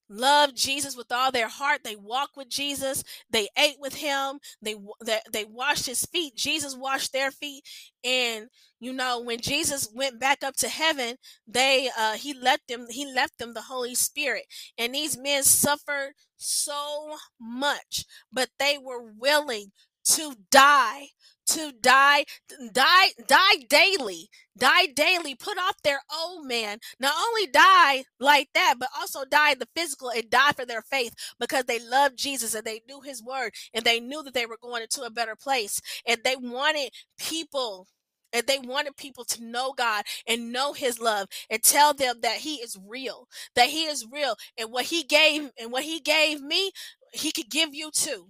loved 0.09 0.57
Jesus 0.57 0.97
with 0.97 1.11
all 1.11 1.31
their 1.31 1.49
heart. 1.49 1.81
They 1.83 1.95
walked 1.95 2.37
with 2.37 2.49
Jesus. 2.49 3.03
They 3.31 3.49
ate 3.57 3.77
with 3.79 3.95
him. 3.95 4.39
They 4.61 4.75
they, 5.05 5.19
they 5.31 5.45
washed 5.45 5.87
his 5.87 6.05
feet. 6.05 6.35
Jesus 6.35 6.75
washed 6.77 7.13
their 7.13 7.31
feet. 7.31 7.63
And 8.03 8.47
you 8.81 8.93
know 8.93 9.21
when 9.21 9.39
jesus 9.41 9.89
went 9.95 10.19
back 10.21 10.43
up 10.43 10.55
to 10.57 10.69
heaven 10.69 11.17
they 11.47 11.89
uh 11.99 12.13
he 12.13 12.35
left 12.35 12.67
them 12.69 12.87
he 12.91 13.05
left 13.11 13.39
them 13.39 13.55
the 13.55 13.63
holy 13.63 13.95
spirit 13.95 14.45
and 14.77 14.95
these 14.95 15.17
men 15.17 15.43
suffered 15.43 16.13
so 16.37 17.15
much 17.41 18.05
but 18.33 18.49
they 18.59 18.77
were 18.81 19.03
willing 19.19 19.71
to 20.05 20.35
die 20.51 21.07
to 21.47 21.71
die 21.81 22.25
die 22.71 23.09
die 23.27 23.65
daily 23.69 24.29
die 24.57 24.87
daily 24.87 25.35
put 25.35 25.57
off 25.57 25.81
their 25.83 25.99
old 26.15 26.45
man 26.45 26.77
not 26.99 27.13
only 27.27 27.47
die 27.47 28.03
like 28.19 28.49
that 28.53 28.75
but 28.79 28.89
also 28.99 29.23
die 29.25 29.53
the 29.55 29.67
physical 29.75 30.09
and 30.09 30.29
die 30.29 30.51
for 30.51 30.65
their 30.65 30.81
faith 30.81 31.13
because 31.39 31.65
they 31.65 31.79
loved 31.79 32.17
jesus 32.17 32.53
and 32.53 32.65
they 32.65 32.81
knew 32.87 33.01
his 33.01 33.23
word 33.23 33.51
and 33.73 33.85
they 33.85 33.99
knew 33.99 34.23
that 34.23 34.33
they 34.33 34.45
were 34.45 34.57
going 34.61 34.81
into 34.81 35.01
a 35.01 35.09
better 35.09 35.35
place 35.35 35.81
and 36.07 36.19
they 36.23 36.35
wanted 36.35 36.89
people 37.17 37.87
and 38.33 38.47
they 38.47 38.59
wanted 38.59 38.97
people 38.97 39.23
to 39.25 39.43
know 39.43 39.73
God 39.77 40.03
and 40.27 40.51
know 40.51 40.73
his 40.73 40.99
love 40.99 41.27
and 41.49 41.61
tell 41.61 41.93
them 41.93 42.17
that 42.21 42.37
he 42.37 42.55
is 42.55 42.77
real, 42.87 43.27
that 43.55 43.69
he 43.69 43.83
is 43.85 44.05
real. 44.11 44.35
And 44.57 44.71
what 44.71 44.85
he 44.85 45.03
gave 45.03 45.51
and 45.59 45.71
what 45.71 45.83
he 45.83 45.99
gave 45.99 46.41
me, 46.41 46.71
he 47.13 47.31
could 47.31 47.49
give 47.49 47.75
you 47.75 47.91
too. 47.91 48.29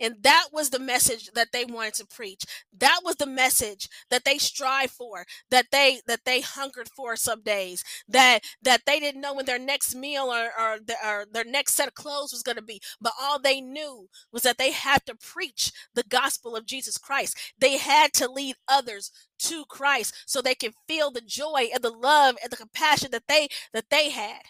And 0.00 0.16
that 0.22 0.48
was 0.52 0.70
the 0.70 0.78
message 0.78 1.30
that 1.34 1.48
they 1.52 1.64
wanted 1.64 1.94
to 1.94 2.06
preach. 2.06 2.44
That 2.76 3.00
was 3.04 3.16
the 3.16 3.26
message 3.26 3.88
that 4.10 4.24
they 4.24 4.38
strive 4.38 4.90
for 4.90 5.24
that 5.50 5.66
they 5.72 6.00
that 6.06 6.24
they 6.24 6.40
hungered 6.40 6.88
for 6.88 7.16
some 7.16 7.42
days 7.42 7.84
that 8.08 8.40
that 8.62 8.82
they 8.86 9.00
didn't 9.00 9.20
know 9.20 9.34
when 9.34 9.46
their 9.46 9.58
next 9.58 9.94
meal 9.94 10.24
or, 10.32 10.50
or, 10.58 10.78
or 11.04 11.26
their 11.30 11.44
next 11.44 11.74
set 11.74 11.88
of 11.88 11.94
clothes 11.94 12.32
was 12.32 12.42
going 12.42 12.56
to 12.56 12.62
be 12.62 12.80
but 13.00 13.12
all 13.20 13.38
they 13.38 13.60
knew 13.60 14.08
was 14.32 14.42
that 14.42 14.58
they 14.58 14.72
had 14.72 15.04
to 15.06 15.14
preach 15.14 15.72
the 15.94 16.04
gospel 16.04 16.56
of 16.56 16.66
jesus 16.66 16.98
christ. 16.98 17.38
They 17.58 17.76
had 17.78 18.12
to 18.14 18.30
lead 18.30 18.56
others 18.68 19.10
to 19.40 19.64
christ 19.66 20.14
so 20.26 20.40
they 20.40 20.54
can 20.54 20.72
feel 20.88 21.10
the 21.10 21.20
joy 21.20 21.68
and 21.72 21.82
the 21.82 21.90
love 21.90 22.36
and 22.42 22.50
the 22.50 22.56
compassion 22.56 23.10
that 23.12 23.28
they 23.28 23.48
that 23.72 23.90
they 23.90 24.10
had 24.10 24.42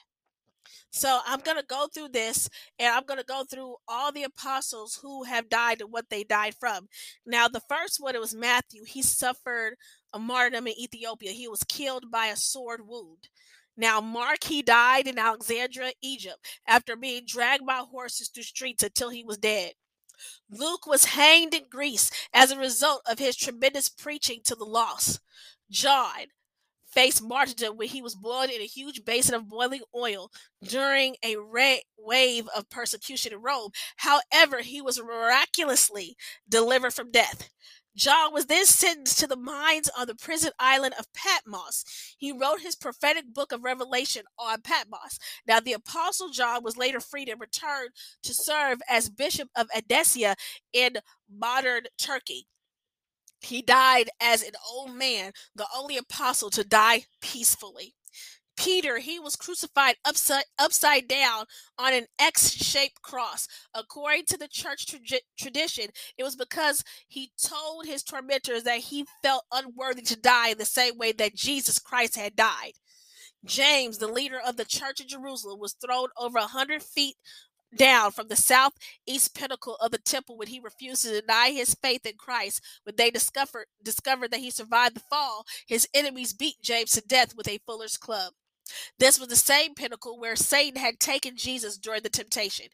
so 0.94 1.18
I'm 1.26 1.40
going 1.40 1.56
to 1.56 1.66
go 1.66 1.88
through 1.92 2.10
this 2.10 2.48
and 2.78 2.94
I'm 2.94 3.04
going 3.04 3.18
to 3.18 3.26
go 3.26 3.42
through 3.42 3.74
all 3.88 4.12
the 4.12 4.22
apostles 4.22 5.00
who 5.02 5.24
have 5.24 5.48
died 5.48 5.80
and 5.80 5.92
what 5.92 6.08
they 6.08 6.22
died 6.22 6.54
from. 6.54 6.86
Now, 7.26 7.48
the 7.48 7.62
first 7.68 7.98
one, 7.98 8.14
it 8.14 8.20
was 8.20 8.32
Matthew. 8.32 8.84
He 8.86 9.02
suffered 9.02 9.74
a 10.12 10.20
martyrdom 10.20 10.68
in 10.68 10.78
Ethiopia. 10.78 11.32
He 11.32 11.48
was 11.48 11.64
killed 11.64 12.12
by 12.12 12.26
a 12.26 12.36
sword 12.36 12.82
wound. 12.86 13.28
Now, 13.76 14.00
Mark, 14.00 14.44
he 14.44 14.62
died 14.62 15.08
in 15.08 15.18
Alexandria, 15.18 15.94
Egypt, 16.00 16.38
after 16.64 16.94
being 16.94 17.24
dragged 17.26 17.66
by 17.66 17.78
horses 17.78 18.28
through 18.28 18.44
streets 18.44 18.84
until 18.84 19.10
he 19.10 19.24
was 19.24 19.38
dead. 19.38 19.72
Luke 20.48 20.86
was 20.86 21.06
hanged 21.06 21.54
in 21.54 21.64
Greece 21.68 22.08
as 22.32 22.52
a 22.52 22.56
result 22.56 23.02
of 23.04 23.18
his 23.18 23.34
tremendous 23.34 23.88
preaching 23.88 24.42
to 24.44 24.54
the 24.54 24.64
lost. 24.64 25.18
John, 25.68 26.26
faced 26.94 27.22
martyrdom 27.22 27.76
when 27.76 27.88
he 27.88 28.02
was 28.02 28.14
boiled 28.14 28.50
in 28.50 28.60
a 28.60 28.66
huge 28.66 29.04
basin 29.04 29.34
of 29.34 29.48
boiling 29.48 29.82
oil 29.94 30.30
during 30.62 31.16
a 31.24 31.36
ra- 31.36 31.76
wave 31.98 32.48
of 32.56 32.70
persecution 32.70 33.32
in 33.32 33.42
Rome. 33.42 33.70
However, 33.96 34.60
he 34.60 34.80
was 34.80 35.02
miraculously 35.02 36.16
delivered 36.48 36.94
from 36.94 37.10
death. 37.10 37.50
John 37.96 38.32
was 38.32 38.46
then 38.46 38.66
sentenced 38.66 39.20
to 39.20 39.26
the 39.28 39.36
mines 39.36 39.88
on 39.96 40.08
the 40.08 40.16
prison 40.16 40.50
island 40.58 40.94
of 40.98 41.12
Patmos. 41.12 41.84
He 42.18 42.32
wrote 42.32 42.60
his 42.60 42.74
prophetic 42.74 43.32
book 43.32 43.52
of 43.52 43.62
Revelation 43.62 44.24
on 44.38 44.62
Patmos. 44.62 45.18
Now, 45.46 45.60
the 45.60 45.74
Apostle 45.74 46.30
John 46.30 46.64
was 46.64 46.76
later 46.76 46.98
freed 47.00 47.28
and 47.28 47.40
returned 47.40 47.90
to 48.24 48.34
serve 48.34 48.82
as 48.90 49.08
Bishop 49.08 49.48
of 49.56 49.68
Edessa 49.74 50.34
in 50.72 50.96
modern 51.32 51.84
Turkey. 51.96 52.48
He 53.44 53.62
died 53.62 54.10
as 54.20 54.42
an 54.42 54.54
old 54.68 54.94
man, 54.94 55.32
the 55.54 55.66
only 55.76 55.96
apostle 55.96 56.50
to 56.50 56.64
die 56.64 57.04
peacefully. 57.20 57.94
Peter, 58.56 58.98
he 58.98 59.18
was 59.18 59.36
crucified 59.36 59.96
upside 60.04 60.44
upside 60.58 61.08
down 61.08 61.46
on 61.78 61.92
an 61.92 62.06
X-shaped 62.18 63.02
cross. 63.02 63.48
According 63.74 64.26
to 64.26 64.38
the 64.38 64.48
church 64.48 64.86
tra- 64.86 65.18
tradition, 65.36 65.86
it 66.16 66.22
was 66.22 66.36
because 66.36 66.84
he 67.08 67.32
told 67.42 67.86
his 67.86 68.02
tormentors 68.02 68.62
that 68.62 68.78
he 68.78 69.06
felt 69.22 69.44
unworthy 69.52 70.02
to 70.02 70.16
die 70.16 70.50
in 70.50 70.58
the 70.58 70.64
same 70.64 70.96
way 70.96 71.12
that 71.12 71.34
Jesus 71.34 71.78
Christ 71.78 72.16
had 72.16 72.36
died. 72.36 72.74
James, 73.44 73.98
the 73.98 74.08
leader 74.08 74.40
of 74.40 74.56
the 74.56 74.64
church 74.64 75.00
in 75.00 75.08
Jerusalem, 75.08 75.58
was 75.58 75.74
thrown 75.74 76.08
over 76.16 76.38
a 76.38 76.46
hundred 76.46 76.82
feet 76.82 77.16
down 77.76 78.10
from 78.12 78.28
the 78.28 78.36
southeast 78.36 79.34
pinnacle 79.34 79.76
of 79.76 79.90
the 79.90 79.98
temple 79.98 80.36
when 80.36 80.48
he 80.48 80.60
refused 80.60 81.04
to 81.04 81.20
deny 81.20 81.50
his 81.50 81.74
faith 81.74 82.06
in 82.06 82.14
Christ. 82.16 82.60
When 82.84 82.96
they 82.96 83.10
discovered 83.10 83.66
discovered 83.82 84.30
that 84.30 84.40
he 84.40 84.50
survived 84.50 84.96
the 84.96 85.00
fall, 85.00 85.44
his 85.66 85.88
enemies 85.94 86.32
beat 86.32 86.62
James 86.62 86.92
to 86.92 87.00
death 87.00 87.34
with 87.36 87.48
a 87.48 87.60
fuller's 87.66 87.96
club. 87.96 88.32
This 88.98 89.18
was 89.18 89.28
the 89.28 89.36
same 89.36 89.74
pinnacle 89.74 90.18
where 90.18 90.36
Satan 90.36 90.80
had 90.80 90.98
taken 90.98 91.36
Jesus 91.36 91.76
during 91.76 92.02
the 92.02 92.08
temptation. 92.08 92.66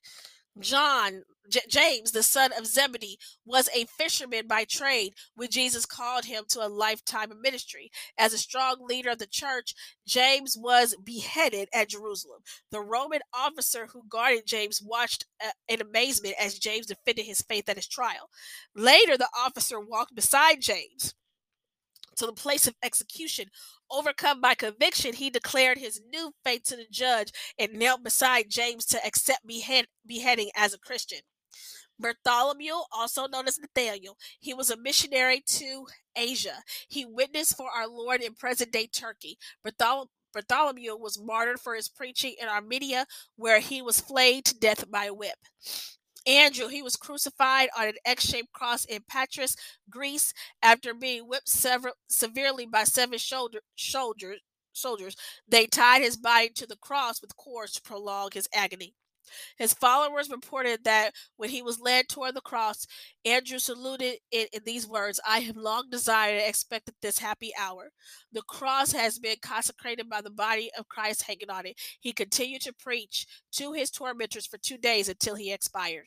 John, 0.61 1.23
J- 1.49 1.61
James, 1.69 2.13
the 2.13 2.23
son 2.23 2.53
of 2.57 2.67
Zebedee, 2.67 3.19
was 3.45 3.69
a 3.75 3.87
fisherman 3.87 4.47
by 4.47 4.65
trade 4.65 5.15
when 5.35 5.49
Jesus 5.51 5.87
called 5.87 6.25
him 6.25 6.45
to 6.49 6.65
a 6.65 6.69
lifetime 6.69 7.31
of 7.31 7.41
ministry. 7.41 7.91
As 8.19 8.33
a 8.33 8.39
strong 8.39 8.77
leader 8.81 9.11
of 9.11 9.19
the 9.19 9.27
church, 9.27 9.75
James 10.07 10.57
was 10.59 10.95
beheaded 11.03 11.69
at 11.75 11.89
Jerusalem. 11.89 12.43
The 12.71 12.81
Roman 12.81 13.21
officer 13.35 13.89
who 13.93 14.05
guarded 14.09 14.47
James 14.47 14.81
watched 14.83 15.27
uh, 15.45 15.51
in 15.69 15.81
amazement 15.81 16.35
as 16.41 16.59
James 16.59 16.87
defended 16.87 17.27
his 17.27 17.43
faith 17.43 17.69
at 17.69 17.77
his 17.77 17.89
trial. 17.89 18.31
Later, 18.75 19.17
the 19.17 19.29
officer 19.37 19.81
walked 19.81 20.15
beside 20.15 20.61
James 20.61 21.15
to 22.21 22.27
the 22.27 22.33
place 22.33 22.67
of 22.67 22.77
execution. 22.83 23.47
Overcome 23.91 24.41
by 24.41 24.55
conviction, 24.55 25.15
he 25.15 25.31
declared 25.31 25.79
his 25.79 26.01
new 26.13 26.33
faith 26.45 26.63
to 26.65 26.77
the 26.77 26.87
judge 26.91 27.33
and 27.59 27.75
knelt 27.75 28.05
beside 28.05 28.51
James 28.51 28.85
to 28.87 29.05
accept 29.05 29.47
behead- 29.47 29.89
beheading 30.07 30.51
as 30.55 30.73
a 30.73 30.79
Christian. 30.79 31.21
Bartholomew, 31.99 32.75
also 32.93 33.27
known 33.27 33.49
as 33.49 33.59
Nathaniel, 33.59 34.17
he 34.39 34.55
was 34.55 34.71
a 34.71 34.77
missionary 34.77 35.43
to 35.47 35.87
Asia. 36.15 36.63
He 36.89 37.05
witnessed 37.05 37.57
for 37.57 37.71
our 37.71 37.89
Lord 37.89 38.23
in 38.23 38.35
present 38.35 38.73
day 38.73 38.87
Turkey. 38.87 39.39
Barthol- 39.67 40.09
Bartholomew 40.33 40.97
was 40.97 41.21
martyred 41.21 41.61
for 41.61 41.75
his 41.75 41.89
preaching 41.89 42.37
in 42.41 42.49
Armenia, 42.49 43.07
where 43.37 43.61
he 43.61 43.83
was 43.83 44.01
flayed 44.01 44.45
to 44.47 44.59
death 44.59 44.91
by 44.91 45.07
a 45.07 45.15
whip. 45.15 45.39
Andrew, 46.27 46.69
he 46.69 46.83
was 46.83 46.97
crucified 46.97 47.69
on 47.77 47.89
an 47.89 47.95
X 48.05 48.27
shaped 48.27 48.53
cross 48.53 48.85
in 48.85 49.03
Patras, 49.09 49.57
Greece, 49.89 50.33
after 50.63 50.95
being 50.95 51.27
whipped 51.29 51.49
sever- 51.49 51.95
severely 52.09 52.67
by 52.67 52.85
seven 52.85 53.19
shoulder-. 53.19 53.63
Soldiers, 54.73 55.17
they 55.49 55.67
tied 55.67 56.03
his 56.03 56.17
body 56.17 56.49
to 56.51 56.67
the 56.67 56.77
cross 56.77 57.21
with 57.21 57.37
cords 57.37 57.73
to 57.73 57.83
prolong 57.83 58.31
his 58.33 58.49
agony. 58.55 58.95
His 59.57 59.75
followers 59.75 60.31
reported 60.31 60.85
that 60.85 61.15
when 61.37 61.51
he 61.51 61.63
was 61.63 61.81
led 61.81 62.09
toward 62.09 62.35
the 62.35 62.41
cross, 62.41 62.87
Andrew 63.25 63.59
saluted 63.59 64.19
it 64.31 64.49
in 64.53 64.63
these 64.65 64.87
words 64.87 65.21
I 65.27 65.41
have 65.41 65.57
long 65.57 65.85
desired 65.91 66.39
and 66.39 66.49
expected 66.49 66.95
this 67.01 67.19
happy 67.19 67.53
hour. 67.59 67.91
The 68.33 68.43
cross 68.43 68.93
has 68.93 69.19
been 69.19 69.37
consecrated 69.43 70.09
by 70.09 70.21
the 70.21 70.31
body 70.31 70.71
of 70.79 70.89
Christ 70.89 71.25
hanging 71.25 71.51
on 71.51 71.67
it. 71.67 71.77
He 72.01 72.13
continued 72.13 72.63
to 72.63 72.73
preach 72.73 73.27
to 73.53 73.73
his 73.73 73.91
tormentors 73.91 74.47
for 74.47 74.59
two 74.59 74.79
days 74.79 75.09
until 75.09 75.35
he 75.35 75.53
expired. 75.53 76.07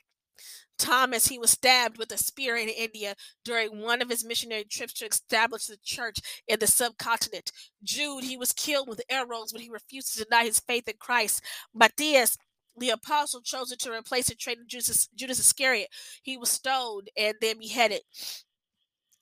Thomas, 0.77 1.27
he 1.27 1.37
was 1.37 1.51
stabbed 1.51 1.97
with 1.97 2.11
a 2.11 2.17
spear 2.17 2.57
in 2.57 2.67
India 2.67 3.15
during 3.45 3.79
one 3.79 4.01
of 4.01 4.09
his 4.09 4.25
missionary 4.25 4.65
trips 4.65 4.93
to 4.93 5.05
establish 5.05 5.67
the 5.67 5.77
church 5.83 6.17
in 6.47 6.59
the 6.59 6.67
subcontinent. 6.67 7.51
Jude, 7.83 8.23
he 8.23 8.37
was 8.37 8.53
killed 8.53 8.89
with 8.89 9.01
arrows 9.09 9.53
when 9.53 9.61
he 9.61 9.69
refused 9.69 10.13
to 10.13 10.23
deny 10.23 10.43
his 10.43 10.59
faith 10.59 10.87
in 10.87 10.95
Christ. 10.99 11.41
Matthias, 11.73 12.37
the 12.77 12.89
apostle 12.89 13.41
chosen 13.41 13.77
to 13.79 13.91
replace 13.91 14.27
the 14.27 14.35
traitor 14.35 14.63
Judas, 14.67 15.07
Judas 15.15 15.39
Iscariot. 15.39 15.89
He 16.21 16.37
was 16.37 16.49
stoned 16.49 17.09
and 17.17 17.35
then 17.41 17.59
beheaded. 17.59 18.01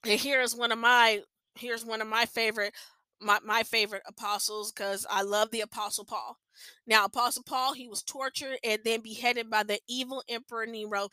And 0.04 0.18
here 0.18 0.40
is 0.40 0.56
one 0.56 0.72
of 0.72 0.78
my 0.78 1.20
here's 1.54 1.84
one 1.84 2.00
of 2.00 2.08
my 2.08 2.24
favorite 2.26 2.72
my, 3.20 3.38
my 3.44 3.62
favorite 3.62 4.02
apostles 4.06 4.72
because 4.72 5.06
I 5.08 5.22
love 5.22 5.50
the 5.50 5.60
apostle 5.60 6.04
Paul. 6.04 6.38
Now, 6.86 7.04
Apostle 7.04 7.42
Paul, 7.44 7.74
he 7.74 7.88
was 7.88 8.02
tortured 8.02 8.58
and 8.64 8.80
then 8.84 9.00
beheaded 9.00 9.48
by 9.50 9.62
the 9.62 9.80
evil 9.88 10.22
Emperor 10.28 10.66
Nero 10.66 11.08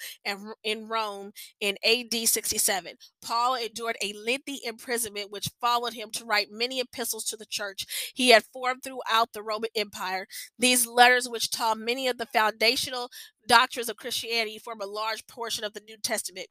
in 0.63 0.87
Rome 0.87 1.31
in 1.59 1.77
AD 1.85 2.27
67. 2.27 2.95
Paul 3.21 3.55
endured 3.55 3.97
a 4.01 4.13
lengthy 4.13 4.59
imprisonment, 4.65 5.31
which 5.31 5.49
followed 5.61 5.93
him 5.93 6.11
to 6.11 6.25
write 6.25 6.47
many 6.51 6.79
epistles 6.79 7.25
to 7.25 7.37
the 7.37 7.45
church 7.45 7.85
he 8.13 8.29
had 8.29 8.43
formed 8.51 8.83
throughout 8.83 9.33
the 9.33 9.43
Roman 9.43 9.69
Empire. 9.75 10.27
These 10.57 10.87
letters, 10.87 11.29
which 11.29 11.51
taught 11.51 11.77
many 11.77 12.07
of 12.07 12.17
the 12.17 12.25
foundational 12.25 13.09
doctrines 13.47 13.89
of 13.89 13.97
Christianity, 13.97 14.59
form 14.59 14.81
a 14.81 14.85
large 14.85 15.25
portion 15.27 15.63
of 15.63 15.73
the 15.73 15.81
New 15.81 15.97
Testament. 15.97 16.47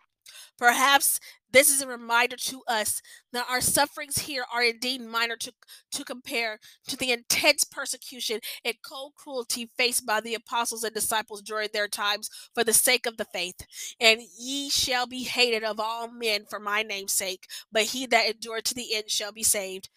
Perhaps 0.58 1.20
this 1.50 1.70
is 1.70 1.80
a 1.80 1.86
reminder 1.86 2.36
to 2.36 2.62
us 2.68 3.00
that 3.32 3.46
our 3.48 3.60
sufferings 3.60 4.18
here 4.20 4.44
are 4.52 4.62
indeed 4.62 5.00
minor 5.00 5.36
to, 5.36 5.52
to 5.92 6.04
compare 6.04 6.58
to 6.86 6.96
the 6.96 7.10
intense 7.10 7.64
persecution 7.64 8.40
and 8.64 8.74
cold 8.82 9.14
cruelty 9.16 9.70
faced 9.78 10.04
by 10.04 10.20
the 10.20 10.34
apostles 10.34 10.84
and 10.84 10.94
disciples 10.94 11.40
during 11.40 11.70
their 11.72 11.88
times 11.88 12.28
for 12.54 12.64
the 12.64 12.74
sake 12.74 13.06
of 13.06 13.16
the 13.16 13.24
faith. 13.24 13.60
And 13.98 14.20
ye 14.38 14.68
shall 14.68 15.06
be 15.06 15.24
hated 15.24 15.64
of 15.64 15.80
all 15.80 16.10
men 16.10 16.44
for 16.48 16.60
my 16.60 16.82
name's 16.82 17.14
sake, 17.14 17.46
but 17.72 17.84
he 17.84 18.06
that 18.06 18.28
endured 18.28 18.66
to 18.66 18.74
the 18.74 18.94
end 18.94 19.04
shall 19.08 19.32
be 19.32 19.42
saved. 19.42 19.88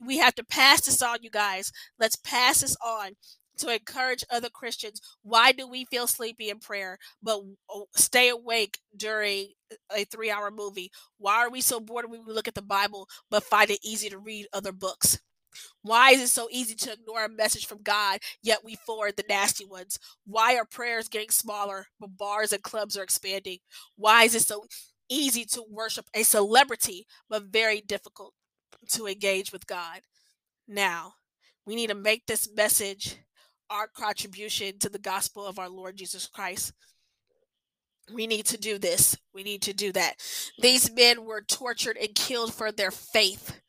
We 0.00 0.18
have 0.18 0.36
to 0.36 0.44
pass 0.44 0.82
this 0.82 1.02
on, 1.02 1.18
you 1.22 1.30
guys. 1.30 1.72
Let's 1.98 2.14
pass 2.14 2.60
this 2.60 2.76
on 2.84 3.16
to 3.60 3.72
encourage 3.72 4.24
other 4.30 4.48
Christians. 4.48 5.00
Why 5.22 5.52
do 5.52 5.68
we 5.68 5.84
feel 5.84 6.06
sleepy 6.06 6.50
in 6.50 6.58
prayer, 6.58 6.98
but 7.22 7.42
stay 7.94 8.28
awake 8.28 8.78
during 8.96 9.48
a 9.94 10.04
three 10.04 10.30
hour 10.30 10.50
movie? 10.50 10.90
Why 11.18 11.36
are 11.36 11.50
we 11.50 11.60
so 11.60 11.80
bored 11.80 12.10
when 12.10 12.24
we 12.26 12.32
look 12.32 12.48
at 12.48 12.54
the 12.54 12.62
Bible, 12.62 13.08
but 13.30 13.44
find 13.44 13.70
it 13.70 13.80
easy 13.84 14.08
to 14.10 14.18
read 14.18 14.46
other 14.52 14.72
books? 14.72 15.20
Why 15.82 16.10
is 16.10 16.20
it 16.20 16.28
so 16.28 16.48
easy 16.50 16.74
to 16.76 16.92
ignore 16.92 17.24
a 17.24 17.28
message 17.28 17.66
from 17.66 17.82
God, 17.82 18.20
yet 18.42 18.64
we 18.64 18.76
forward 18.76 19.16
the 19.16 19.24
nasty 19.28 19.64
ones? 19.64 19.98
Why 20.24 20.56
are 20.56 20.64
prayers 20.64 21.08
getting 21.08 21.30
smaller, 21.30 21.86
but 21.98 22.16
bars 22.16 22.52
and 22.52 22.62
clubs 22.62 22.96
are 22.96 23.02
expanding? 23.02 23.58
Why 23.96 24.24
is 24.24 24.34
it 24.34 24.42
so 24.42 24.64
easy 25.08 25.44
to 25.46 25.64
worship 25.68 26.06
a 26.14 26.22
celebrity, 26.22 27.06
but 27.28 27.44
very 27.44 27.80
difficult 27.80 28.34
to 28.92 29.06
engage 29.06 29.52
with 29.52 29.66
God? 29.66 30.00
Now, 30.68 31.14
we 31.66 31.74
need 31.74 31.88
to 31.88 31.94
make 31.94 32.26
this 32.26 32.48
message 32.54 33.16
our 33.70 33.86
contribution 33.86 34.78
to 34.80 34.88
the 34.88 34.98
gospel 34.98 35.46
of 35.46 35.58
our 35.58 35.68
Lord 35.68 35.96
Jesus 35.96 36.26
Christ. 36.26 36.72
we 38.12 38.26
need 38.26 38.46
to 38.46 38.58
do 38.58 38.78
this. 38.78 39.16
We 39.32 39.44
need 39.44 39.62
to 39.62 39.72
do 39.72 39.92
that. 39.92 40.16
These 40.58 40.92
men 40.92 41.24
were 41.24 41.42
tortured 41.42 41.96
and 41.96 42.14
killed 42.14 42.52
for 42.52 42.72
their 42.72 42.90
faith. 42.90 43.60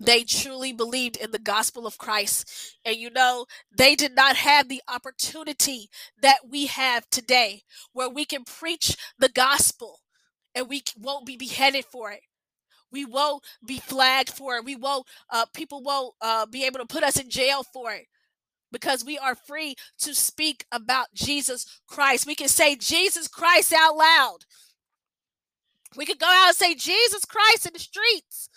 They 0.00 0.24
truly 0.24 0.72
believed 0.72 1.16
in 1.16 1.30
the 1.30 1.38
gospel 1.38 1.86
of 1.86 1.98
Christ. 1.98 2.76
And 2.84 2.96
you 2.96 3.10
know, 3.10 3.46
they 3.76 3.94
did 3.94 4.16
not 4.16 4.34
have 4.36 4.68
the 4.68 4.82
opportunity 4.92 5.88
that 6.20 6.40
we 6.50 6.66
have 6.66 7.08
today 7.10 7.62
where 7.92 8.10
we 8.10 8.24
can 8.24 8.42
preach 8.44 8.96
the 9.18 9.28
gospel 9.28 10.00
and 10.54 10.68
we 10.68 10.82
won't 10.98 11.26
be 11.26 11.36
beheaded 11.36 11.84
for 11.84 12.10
it. 12.10 12.20
We 12.90 13.04
won't 13.04 13.44
be 13.64 13.78
flagged 13.78 14.30
for 14.30 14.56
it. 14.56 14.64
We 14.64 14.76
won't, 14.76 15.06
uh, 15.30 15.46
people 15.54 15.82
won't 15.82 16.14
uh, 16.20 16.46
be 16.46 16.64
able 16.64 16.80
to 16.80 16.86
put 16.86 17.04
us 17.04 17.18
in 17.20 17.30
jail 17.30 17.62
for 17.62 17.92
it 17.92 18.06
because 18.74 19.04
we 19.04 19.16
are 19.16 19.36
free 19.36 19.76
to 20.00 20.16
speak 20.16 20.66
about 20.72 21.14
Jesus 21.14 21.80
Christ. 21.86 22.26
We 22.26 22.34
can 22.34 22.48
say 22.48 22.74
Jesus 22.74 23.28
Christ 23.28 23.72
out 23.72 23.96
loud. 23.96 24.38
We 25.96 26.04
could 26.04 26.18
go 26.18 26.26
out 26.26 26.48
and 26.48 26.56
say 26.56 26.74
Jesus 26.74 27.24
Christ 27.24 27.66
in 27.66 27.72
the 27.72 27.78
streets. 27.78 28.48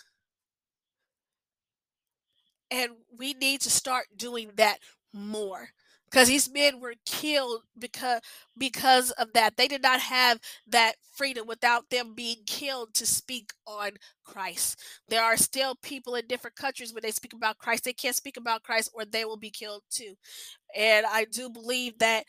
And 2.68 2.90
we 3.16 3.32
need 3.32 3.60
to 3.60 3.70
start 3.70 4.06
doing 4.16 4.50
that 4.56 4.78
more 5.12 5.68
because 6.10 6.28
these 6.28 6.50
men 6.52 6.80
were 6.80 6.94
killed 7.06 7.62
because 7.78 8.20
because 8.56 9.10
of 9.12 9.32
that. 9.34 9.56
They 9.56 9.68
did 9.68 9.82
not 9.82 10.00
have 10.00 10.40
that 10.66 10.94
freedom 11.14 11.46
without 11.46 11.90
them 11.90 12.14
being 12.14 12.38
killed 12.46 12.94
to 12.94 13.06
speak 13.06 13.52
on 13.66 13.92
christ. 14.24 14.78
There 15.08 15.22
are 15.22 15.36
still 15.36 15.74
people 15.82 16.14
in 16.14 16.26
different 16.26 16.56
countries 16.56 16.92
when 16.92 17.02
they 17.02 17.10
speak 17.10 17.32
about 17.32 17.58
christ. 17.58 17.84
They 17.84 17.92
can't 17.92 18.16
speak 18.16 18.36
about 18.36 18.62
christ 18.62 18.90
or 18.94 19.04
they 19.04 19.24
will 19.24 19.36
be 19.36 19.50
killed 19.50 19.82
too. 19.90 20.14
And 20.76 21.06
i 21.06 21.24
do 21.24 21.50
believe 21.50 21.98
that 21.98 22.24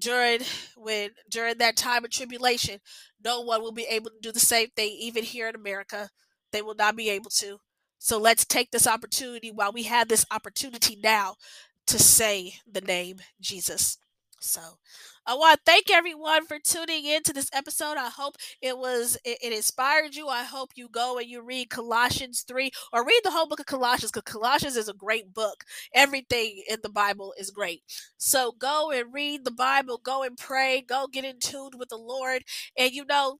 during 0.00 0.40
when 0.76 1.10
during 1.30 1.58
that 1.58 1.76
time 1.76 2.04
of 2.04 2.10
tribulation 2.10 2.78
no 3.24 3.40
one 3.40 3.62
will 3.62 3.72
be 3.72 3.86
able 3.90 4.10
to 4.10 4.20
do 4.22 4.32
the 4.32 4.40
same 4.40 4.68
thing 4.76 4.96
even 5.00 5.24
here 5.24 5.48
in 5.48 5.54
america. 5.54 6.10
They 6.52 6.62
will 6.62 6.74
not 6.76 6.96
be 6.96 7.10
able 7.10 7.30
to. 7.38 7.58
So 7.98 8.18
let's 8.18 8.44
take 8.44 8.70
this 8.70 8.86
opportunity 8.86 9.50
while 9.50 9.72
we 9.72 9.82
have 9.84 10.08
this 10.08 10.24
opportunity 10.30 10.96
now 11.02 11.34
to 11.88 11.98
say 11.98 12.54
the 12.70 12.82
name 12.82 13.18
Jesus. 13.40 13.98
So 14.40 14.60
I 15.26 15.34
want 15.34 15.58
to 15.58 15.62
thank 15.70 15.90
everyone 15.90 16.46
for 16.46 16.58
tuning 16.58 17.04
in 17.04 17.22
to 17.24 17.32
this 17.32 17.50
episode. 17.52 17.96
I 17.96 18.08
hope 18.08 18.36
it 18.62 18.78
was 18.78 19.16
it, 19.24 19.38
it, 19.42 19.52
inspired 19.52 20.14
you. 20.14 20.28
I 20.28 20.44
hope 20.44 20.70
you 20.74 20.88
go 20.88 21.18
and 21.18 21.26
you 21.26 21.42
read 21.42 21.70
Colossians 21.70 22.44
3 22.46 22.70
or 22.92 23.04
read 23.04 23.20
the 23.24 23.30
whole 23.30 23.48
book 23.48 23.60
of 23.60 23.66
Colossians 23.66 24.12
because 24.12 24.32
Colossians 24.32 24.76
is 24.76 24.88
a 24.88 24.94
great 24.94 25.34
book. 25.34 25.64
Everything 25.94 26.62
in 26.68 26.78
the 26.82 26.88
Bible 26.88 27.34
is 27.38 27.50
great. 27.50 27.82
So 28.16 28.52
go 28.52 28.90
and 28.90 29.12
read 29.12 29.44
the 29.44 29.50
Bible, 29.50 29.98
go 30.02 30.22
and 30.22 30.36
pray, 30.36 30.84
go 30.86 31.06
get 31.10 31.24
in 31.24 31.40
tune 31.40 31.72
with 31.78 31.88
the 31.88 31.96
Lord. 31.98 32.42
And 32.76 32.92
you 32.92 33.04
know, 33.06 33.38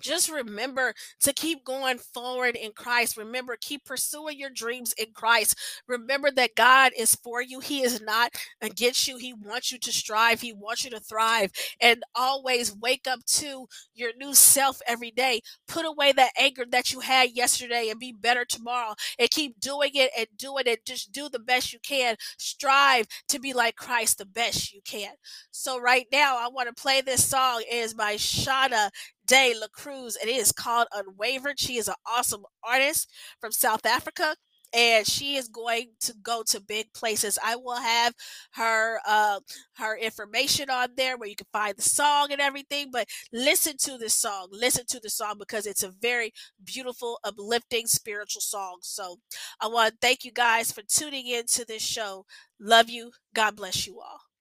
just 0.00 0.30
remember 0.30 0.94
to 1.20 1.32
keep 1.32 1.64
going 1.64 1.98
forward 1.98 2.56
in 2.56 2.72
Christ. 2.72 3.16
Remember, 3.16 3.56
keep 3.60 3.84
pursuing 3.84 4.38
your 4.38 4.50
dreams 4.50 4.92
in 4.94 5.06
Christ. 5.12 5.58
Remember 5.86 6.30
that 6.30 6.54
God 6.56 6.92
is 6.96 7.14
for 7.16 7.42
you. 7.42 7.60
He 7.60 7.82
is 7.82 8.00
not 8.00 8.34
against 8.60 9.06
you. 9.08 9.16
He 9.18 9.32
wants 9.32 9.72
you 9.72 9.78
to 9.78 9.92
strive. 9.92 10.40
He 10.40 10.52
wants 10.52 10.84
you 10.84 10.90
to 10.90 11.00
thrive. 11.00 11.50
And 11.80 12.02
always 12.14 12.74
wake 12.74 13.06
up 13.08 13.24
to 13.26 13.66
your 13.94 14.10
new 14.16 14.34
self 14.34 14.80
every 14.86 15.10
day. 15.10 15.40
Put 15.68 15.84
away 15.84 16.12
that 16.12 16.32
anger 16.38 16.64
that 16.70 16.92
you 16.92 17.00
had 17.00 17.30
yesterday 17.30 17.88
and 17.90 17.98
be 17.98 18.12
better 18.12 18.44
tomorrow. 18.44 18.94
And 19.18 19.30
keep 19.30 19.60
doing 19.60 19.90
it 19.94 20.10
and 20.16 20.26
doing 20.36 20.64
it. 20.66 20.86
Just 20.86 21.12
do 21.12 21.28
the 21.28 21.38
best 21.38 21.72
you 21.72 21.78
can. 21.80 22.16
Strive 22.38 23.06
to 23.28 23.38
be 23.38 23.52
like 23.52 23.76
Christ 23.76 24.18
the 24.18 24.26
best 24.26 24.72
you 24.72 24.80
can. 24.84 25.12
So 25.50 25.80
right 25.80 26.06
now, 26.12 26.36
I 26.38 26.48
want 26.48 26.68
to 26.68 26.82
play 26.82 27.00
this 27.00 27.24
song. 27.24 27.62
It 27.70 27.74
is 27.74 27.94
by 27.94 28.14
Shauna 28.14 28.90
De 29.32 29.54
La 29.58 29.66
Cruz. 29.72 30.16
and 30.16 30.28
It 30.28 30.36
is 30.36 30.52
called 30.52 30.88
Unwavered. 30.92 31.58
She 31.58 31.78
is 31.78 31.88
an 31.88 31.94
awesome 32.06 32.42
artist 32.62 33.08
from 33.40 33.50
South 33.50 33.86
Africa 33.86 34.36
and 34.74 35.06
she 35.06 35.36
is 35.36 35.48
going 35.48 35.92
to 36.00 36.14
go 36.22 36.42
to 36.48 36.60
big 36.60 36.92
places. 36.92 37.38
I 37.42 37.56
will 37.56 37.76
have 37.76 38.14
her 38.56 39.00
uh, 39.06 39.40
her 39.78 39.96
information 39.96 40.68
on 40.68 40.88
there 40.98 41.16
where 41.16 41.30
you 41.30 41.36
can 41.36 41.46
find 41.50 41.76
the 41.76 41.82
song 41.82 42.28
and 42.30 42.42
everything. 42.42 42.90
But 42.92 43.08
listen 43.32 43.78
to 43.84 43.96
this 43.96 44.14
song. 44.14 44.48
Listen 44.52 44.84
to 44.88 45.00
the 45.00 45.10
song 45.10 45.36
because 45.38 45.66
it's 45.66 45.82
a 45.82 45.90
very 45.90 46.32
beautiful, 46.62 47.18
uplifting, 47.24 47.86
spiritual 47.86 48.42
song. 48.42 48.80
So 48.82 49.16
I 49.60 49.68
want 49.68 49.92
to 49.92 49.98
thank 50.02 50.24
you 50.24 50.32
guys 50.32 50.72
for 50.72 50.82
tuning 50.82 51.26
in 51.26 51.46
to 51.48 51.64
this 51.64 51.82
show. 51.82 52.26
Love 52.60 52.90
you. 52.90 53.12
God 53.34 53.56
bless 53.56 53.86
you 53.86 53.98
all. 54.00 54.31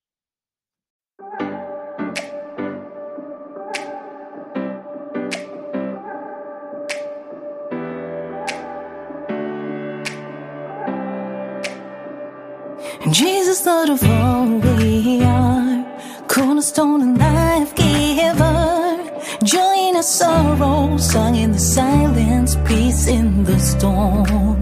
Jesus, 13.12 13.66
Lord 13.66 13.90
of 13.90 14.02
all 14.06 14.46
we 14.78 15.22
are, 15.22 15.86
cornerstone 16.30 17.02
and 17.02 17.18
life 17.18 17.76
giver, 17.76 19.12
joy 19.44 19.90
in 19.90 19.98
our 19.98 20.04
sorrow, 20.04 20.96
song 20.96 21.36
in 21.36 21.52
the 21.52 21.60
silence, 21.60 22.56
peace 22.66 23.08
in 23.08 23.44
the 23.44 23.60
storm. 23.60 24.60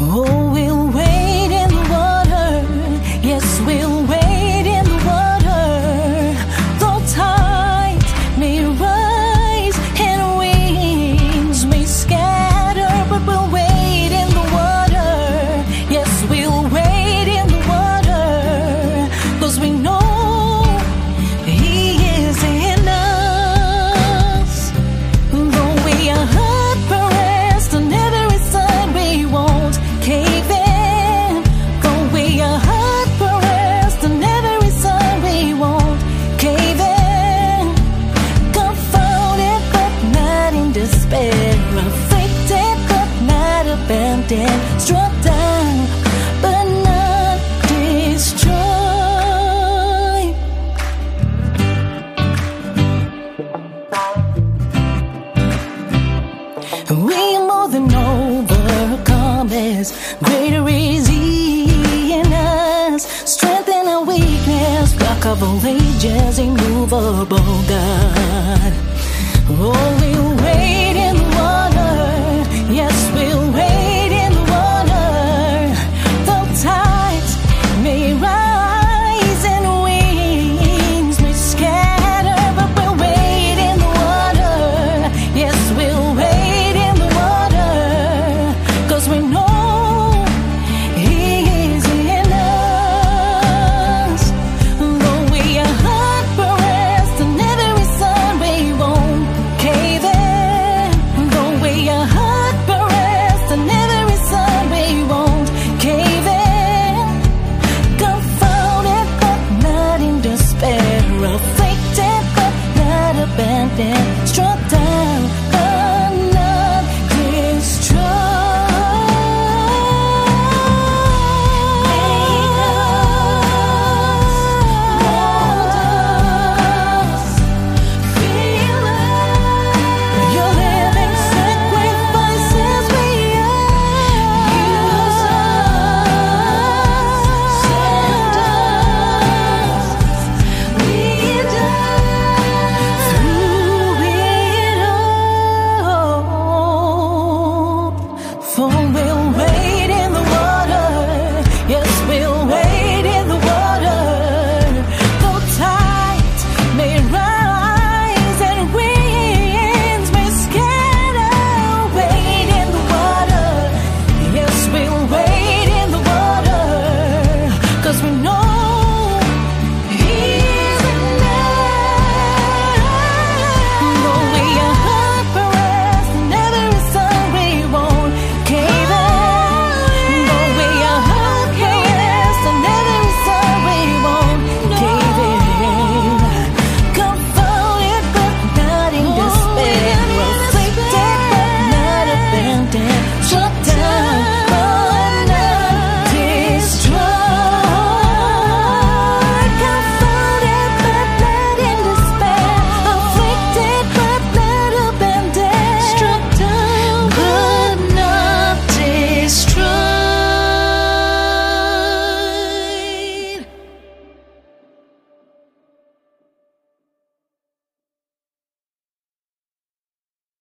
Oh, 0.00 0.41
vobonga 66.92 68.21